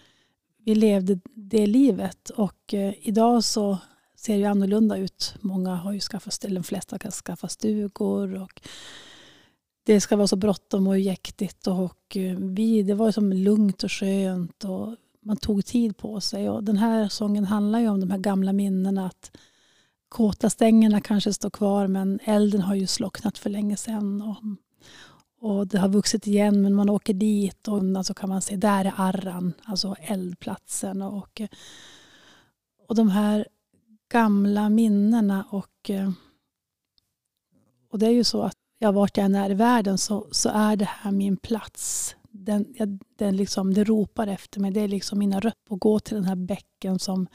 vi 0.66 0.74
levde 0.74 1.18
det 1.34 1.66
livet. 1.66 2.30
Och 2.30 2.74
eh, 2.74 2.94
idag 3.00 3.44
så 3.44 3.78
ser 4.16 4.38
det 4.38 4.44
annorlunda 4.44 4.96
ut. 4.96 5.34
Många 5.40 5.74
har 5.74 5.92
ju 5.92 6.00
skaffat, 6.00 6.44
eller 6.44 6.54
de 6.54 6.64
flesta 6.64 6.98
kan 6.98 7.10
skaffa 7.10 7.48
stugor. 7.48 8.42
Och 8.42 8.60
det 9.84 10.00
ska 10.00 10.16
vara 10.16 10.26
så 10.26 10.36
bråttom 10.36 10.86
och 10.86 10.98
jäktigt. 10.98 11.66
Och 11.66 12.16
eh, 12.16 12.36
vi, 12.38 12.82
det 12.82 12.94
var 12.94 13.12
som 13.12 13.32
lugnt 13.32 13.82
och 13.84 13.92
skönt. 13.92 14.64
Och 14.64 14.96
man 15.20 15.36
tog 15.36 15.66
tid 15.66 15.96
på 15.96 16.20
sig. 16.20 16.50
Och 16.50 16.64
den 16.64 16.76
här 16.76 17.08
sången 17.08 17.44
handlar 17.44 17.78
ju 17.78 17.88
om 17.88 18.00
de 18.00 18.10
här 18.10 18.18
gamla 18.18 18.52
minnena. 18.52 19.06
Att 19.06 19.36
kåta 20.08 20.50
kanske 21.00 21.32
står 21.32 21.50
kvar 21.50 21.86
men 21.86 22.20
elden 22.24 22.60
har 22.60 22.74
ju 22.74 22.86
slocknat 22.86 23.38
för 23.38 23.50
länge 23.50 23.76
sedan. 23.76 24.22
Och, 24.22 24.36
och 25.46 25.66
det 25.66 25.78
har 25.78 25.88
vuxit 25.88 26.26
igen 26.26 26.62
men 26.62 26.74
man 26.74 26.90
åker 26.90 27.14
dit 27.14 27.68
och 27.68 28.06
så 28.06 28.14
kan 28.14 28.28
man 28.28 28.42
se 28.42 28.56
där 28.56 28.84
är 28.84 28.92
arran, 28.96 29.52
alltså 29.64 29.96
eldplatsen. 30.00 31.02
Och, 31.02 31.42
och 32.88 32.94
de 32.94 33.08
här 33.08 33.46
gamla 34.12 34.68
minnena 34.68 35.46
och, 35.50 35.90
och 37.90 37.98
det 37.98 38.06
är 38.06 38.10
ju 38.10 38.24
så 38.24 38.42
att 38.42 38.56
jag 38.78 38.92
vart 38.92 39.16
jag 39.16 39.24
än 39.24 39.34
är 39.34 39.50
i 39.50 39.54
världen 39.54 39.98
så, 39.98 40.28
så 40.30 40.48
är 40.48 40.76
det 40.76 40.84
här 40.84 41.12
min 41.12 41.36
plats. 41.36 42.16
Den, 42.30 42.74
jag, 42.78 42.98
den 43.16 43.36
liksom, 43.36 43.74
det 43.74 43.84
ropar 43.84 44.26
efter 44.26 44.60
mig. 44.60 44.70
Det 44.70 44.80
är 44.80 44.88
liksom 44.88 45.18
mina 45.18 45.40
rötter. 45.40 45.74
Att 45.74 45.80
gå 45.80 46.00
till 46.00 46.14
den 46.14 46.24
här 46.24 46.36
bäcken 46.36 46.98
som, 46.98 47.26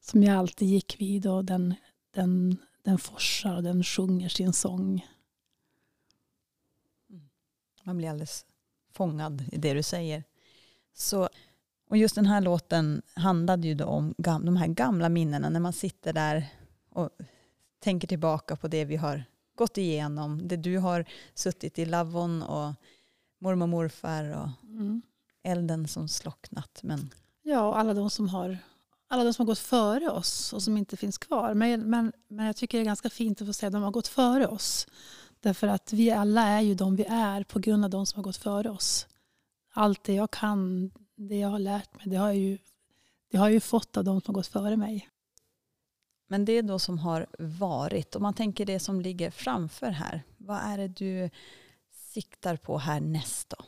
som 0.00 0.22
jag 0.22 0.36
alltid 0.36 0.68
gick 0.68 1.00
vid 1.00 1.26
och 1.26 1.44
den, 1.44 1.74
den, 2.14 2.56
den 2.82 2.98
forsar 2.98 3.56
och 3.56 3.62
den 3.62 3.84
sjunger 3.84 4.28
sin 4.28 4.52
sång. 4.52 5.06
Man 7.82 7.96
blir 7.96 8.08
alldeles 8.10 8.46
fångad 8.92 9.44
i 9.52 9.56
det 9.56 9.74
du 9.74 9.82
säger. 9.82 10.24
Så, 10.94 11.28
och 11.88 11.96
just 11.96 12.14
den 12.14 12.26
här 12.26 12.40
låten 12.40 13.02
handlade 13.14 13.68
ju 13.68 13.74
då 13.74 13.84
om 13.84 14.14
gam, 14.18 14.44
de 14.44 14.56
här 14.56 14.66
gamla 14.66 15.08
minnena 15.08 15.48
när 15.48 15.60
man 15.60 15.72
sitter 15.72 16.12
där 16.12 16.46
och 16.90 17.10
tänker 17.80 18.08
tillbaka 18.08 18.56
på 18.56 18.68
det 18.68 18.84
vi 18.84 18.96
har 18.96 19.24
gått 19.54 19.78
igenom. 19.78 20.48
Det 20.48 20.56
du 20.56 20.78
har 20.78 21.04
suttit 21.34 21.78
i 21.78 21.84
lavvon 21.84 22.42
och 22.42 22.74
mormor 23.38 23.62
och 23.62 23.68
morfar 23.68 24.24
och 24.24 24.48
Mm. 24.64 25.02
elden 25.42 25.88
som 25.88 26.08
slocknat. 26.08 26.80
Men 26.82 27.10
Ja, 27.42 27.68
och 27.68 27.78
alla 27.78 27.94
de 27.94 28.10
som 28.10 28.28
har 28.28 28.58
alla 29.08 29.24
de 29.24 29.34
som 29.34 29.42
har 29.42 29.46
gått 29.46 29.58
före 29.58 30.10
oss 30.10 30.52
och 30.52 30.62
som 30.62 30.76
inte 30.76 30.96
finns 30.96 31.18
kvar. 31.18 31.54
Men, 31.54 31.90
men, 31.90 32.12
men 32.28 32.46
jag 32.46 32.56
tycker 32.56 32.78
det 32.78 32.82
är 32.82 32.84
ganska 32.84 33.10
fint 33.10 33.40
att 33.40 33.46
få 33.46 33.52
säga 33.52 33.66
att 33.68 33.72
de 33.72 33.82
har 33.82 33.90
gått 33.90 34.08
före 34.08 34.46
oss. 34.46 34.86
Därför 35.42 35.68
att 35.68 35.92
vi 35.92 36.10
alla 36.10 36.42
är 36.42 36.60
ju 36.60 36.74
de 36.74 36.96
vi 36.96 37.04
är 37.04 37.42
på 37.44 37.58
grund 37.58 37.84
av 37.84 37.90
de 37.90 38.06
som 38.06 38.18
har 38.18 38.22
gått 38.22 38.36
före 38.36 38.70
oss. 38.70 39.06
Allt 39.72 40.04
det 40.04 40.14
jag 40.14 40.30
kan, 40.30 40.90
det 41.16 41.36
jag 41.36 41.48
har 41.48 41.58
lärt 41.58 41.94
mig, 41.94 42.04
det 42.06 42.16
har 42.16 42.26
jag 42.26 42.36
ju, 42.36 42.58
det 43.30 43.38
har 43.38 43.46
jag 43.46 43.52
ju 43.52 43.60
fått 43.60 43.96
av 43.96 44.04
de 44.04 44.20
som 44.20 44.34
har 44.34 44.40
gått 44.40 44.46
före 44.46 44.76
mig. 44.76 45.08
Men 46.28 46.44
det 46.44 46.52
är 46.52 46.62
då 46.62 46.78
som 46.78 46.98
har 46.98 47.26
varit. 47.38 48.16
Om 48.16 48.22
man 48.22 48.34
tänker 48.34 48.66
det 48.66 48.80
som 48.80 49.00
ligger 49.00 49.30
framför 49.30 49.90
här. 49.90 50.22
Vad 50.36 50.56
är 50.56 50.78
det 50.78 50.88
du 50.88 51.30
siktar 51.92 52.56
på 52.56 52.78
härnäst 52.78 53.48
då? 53.48 53.64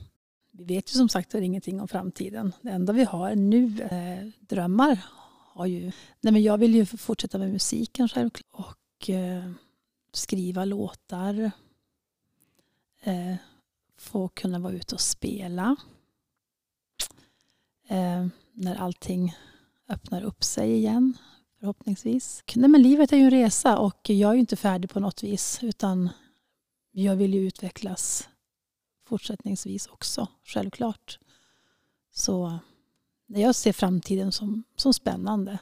Vi 0.50 0.64
vet 0.64 0.94
ju 0.94 0.98
som 0.98 1.08
sagt 1.08 1.34
ingenting 1.34 1.80
om 1.80 1.88
framtiden. 1.88 2.52
Det 2.62 2.70
enda 2.70 2.92
vi 2.92 3.04
har 3.04 3.34
nu, 3.34 3.82
eh, 3.82 4.46
drömmar, 4.48 4.98
har 5.54 5.66
ju... 5.66 5.92
Nej 6.20 6.32
men 6.32 6.42
jag 6.42 6.58
vill 6.58 6.74
ju 6.74 6.86
fortsätta 6.86 7.38
med 7.38 7.52
musiken 7.52 8.08
självklart. 8.08 8.50
Och 8.52 9.10
eh, 9.10 9.50
skriva 10.12 10.64
låtar. 10.64 11.50
Eh, 13.06 13.36
få 13.96 14.28
kunna 14.28 14.58
vara 14.58 14.72
ute 14.72 14.94
och 14.94 15.00
spela. 15.00 15.76
Eh, 17.88 18.26
när 18.52 18.76
allting 18.76 19.36
öppnar 19.88 20.22
upp 20.22 20.44
sig 20.44 20.72
igen 20.72 21.18
förhoppningsvis. 21.60 22.44
Nej, 22.54 22.68
men 22.70 22.82
livet 22.82 23.12
är 23.12 23.16
ju 23.16 23.24
en 23.24 23.30
resa 23.30 23.78
och 23.78 24.10
jag 24.10 24.30
är 24.30 24.34
ju 24.34 24.40
inte 24.40 24.56
färdig 24.56 24.90
på 24.90 25.00
något 25.00 25.22
vis 25.22 25.58
utan 25.62 26.08
jag 26.92 27.16
vill 27.16 27.34
ju 27.34 27.46
utvecklas 27.46 28.28
fortsättningsvis 29.06 29.86
också, 29.86 30.28
självklart. 30.44 31.18
Så 32.10 32.58
jag 33.26 33.54
ser 33.54 33.72
framtiden 33.72 34.32
som, 34.32 34.64
som 34.76 34.94
spännande. 34.94 35.58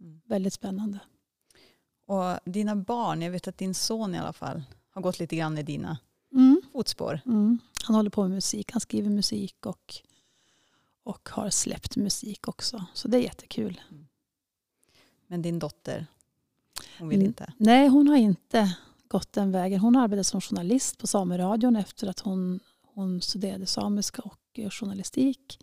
Mm. 0.00 0.20
Väldigt 0.24 0.52
spännande. 0.52 0.98
Och 2.06 2.38
dina 2.44 2.76
barn, 2.76 3.22
jag 3.22 3.30
vet 3.30 3.48
att 3.48 3.58
din 3.58 3.74
son 3.74 4.14
i 4.14 4.18
alla 4.18 4.32
fall 4.32 4.62
har 4.90 5.02
gått 5.02 5.18
lite 5.18 5.36
grann 5.36 5.58
i 5.58 5.62
dina. 5.62 5.98
Fotspår. 6.76 7.20
Mm. 7.26 7.58
Han 7.84 7.96
håller 7.96 8.10
på 8.10 8.22
med 8.22 8.30
musik, 8.30 8.72
han 8.72 8.80
skriver 8.80 9.10
musik 9.10 9.66
och, 9.66 9.94
och 11.02 11.28
har 11.28 11.50
släppt 11.50 11.96
musik 11.96 12.48
också. 12.48 12.84
Så 12.94 13.08
det 13.08 13.16
är 13.18 13.22
jättekul. 13.22 13.80
Men 15.26 15.42
din 15.42 15.58
dotter, 15.58 16.06
hon 16.98 17.08
vill 17.08 17.18
Mm. 17.18 17.26
inte. 17.26 17.52
Nej, 17.56 17.88
hon 17.88 18.08
har 18.08 18.16
inte 18.16 18.76
gått 19.08 19.32
den 19.32 19.52
vägen. 19.52 19.80
Hon 19.80 19.94
har 19.96 20.04
arbetat 20.04 20.26
som 20.26 20.40
journalist 20.40 20.98
på 20.98 21.06
Sameradion 21.06 21.76
efter 21.76 22.06
att 22.08 22.20
hon, 22.20 22.60
hon 22.94 23.20
studerade 23.20 23.66
samiska 23.66 24.22
och 24.22 24.60
journalistik. 24.70 25.58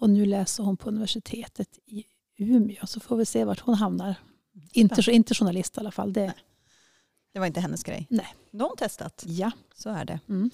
Och 0.00 0.10
nu 0.10 0.26
läser 0.26 0.64
hon 0.64 0.76
på 0.76 0.88
universitetet 0.88 1.78
i 1.86 2.04
Umeå. 2.36 2.86
Så 2.86 3.00
får 3.00 3.16
vi 3.16 3.26
se 3.26 3.44
vart 3.44 3.60
hon 3.60 3.74
hamnar. 3.74 4.14
Inte, 4.72 5.10
inte 5.10 5.34
journalist 5.34 5.76
i 5.76 5.80
alla 5.80 5.90
fall. 5.90 6.12
Det, 6.12 6.34
Det 7.34 7.40
var 7.40 7.46
inte 7.46 7.60
hennes 7.60 7.82
grej. 7.84 8.06
Nej. 8.10 8.34
Då 8.50 8.64
har 8.64 8.68
hon 8.68 8.76
testat. 8.76 9.24
ja. 9.26 9.50
Så 9.74 9.90
är 9.90 10.04
det. 10.04 10.20
Mm. 10.28 10.50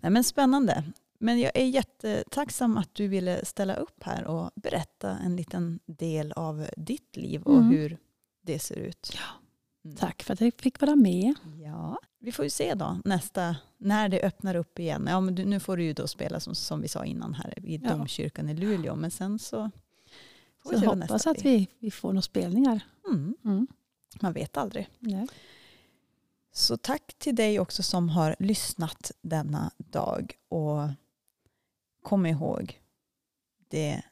Nej, 0.00 0.10
men 0.10 0.24
spännande. 0.24 0.84
Men 1.18 1.40
jag 1.40 1.52
är 1.54 1.64
jättetacksam 1.66 2.76
att 2.76 2.94
du 2.94 3.08
ville 3.08 3.44
ställa 3.44 3.74
upp 3.74 4.02
här 4.02 4.24
och 4.24 4.50
berätta 4.54 5.10
en 5.10 5.36
liten 5.36 5.80
del 5.86 6.32
av 6.32 6.66
ditt 6.76 7.16
liv 7.16 7.42
och 7.42 7.56
Mm. 7.58 7.70
hur 7.70 7.98
det 8.42 8.58
ser 8.58 8.76
ut. 8.78 9.16
Mm. 9.84 9.96
Tack 9.96 10.22
för 10.22 10.32
att 10.32 10.40
jag 10.40 10.52
fick 10.58 10.80
vara 10.80 10.96
med. 10.96 11.34
Ja, 11.64 11.98
vi 12.18 12.32
får 12.32 12.44
ju 12.44 12.50
se 12.50 12.74
då 12.74 12.98
nästa, 13.04 13.56
när 13.78 14.08
det 14.08 14.22
öppnar 14.22 14.54
upp 14.54 14.78
igen. 14.78 15.06
Ja, 15.10 15.20
men 15.20 15.34
du, 15.34 15.44
nu 15.44 15.60
får 15.60 15.76
du 15.76 15.84
ju 15.84 15.92
då 15.92 16.06
spela 16.06 16.40
som, 16.40 16.54
som 16.54 16.80
vi 16.80 16.88
sa 16.88 17.04
innan 17.04 17.34
här 17.34 17.58
i 17.68 17.76
Ja. 17.84 17.90
domkyrkan 17.90 18.48
i 18.48 18.54
Luleå. 18.54 18.96
Men 18.96 19.10
sen 19.10 19.38
så 19.38 19.70
får 20.62 20.70
vi 20.70 20.80
se 20.80 20.86
hoppas 20.86 21.10
nästa 21.10 21.30
att 21.30 21.44
vi, 21.44 21.68
vi 21.78 21.90
får 21.90 22.08
några 22.08 22.22
spelningar. 22.22 22.80
Mm, 23.08 23.36
Mm. 23.44 23.66
man 24.20 24.32
vet 24.32 24.56
aldrig. 24.56 24.88
Nej. 24.98 25.26
Så 26.56 26.76
tack 26.76 27.14
till 27.18 27.34
dig 27.34 27.60
också 27.60 27.82
som 27.82 28.08
har 28.08 28.36
lyssnat 28.38 29.10
denna 29.22 29.70
dag. 29.76 30.34
Och 30.48 30.88
kom 32.02 32.26
ihåg, 32.26 32.80
det 33.68 34.02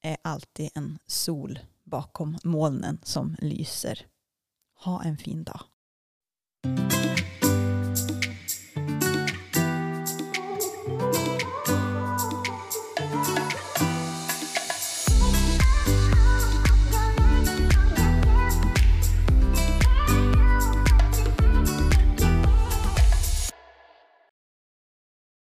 är 0.00 0.16
alltid 0.22 0.70
en 0.74 0.98
sol 1.06 1.58
bakom 1.84 2.38
molnen 2.44 2.98
som 3.02 3.36
lyser. 3.38 4.06
Ha 4.74 5.02
en 5.02 5.18
fin 5.18 5.44
dag. 5.44 5.60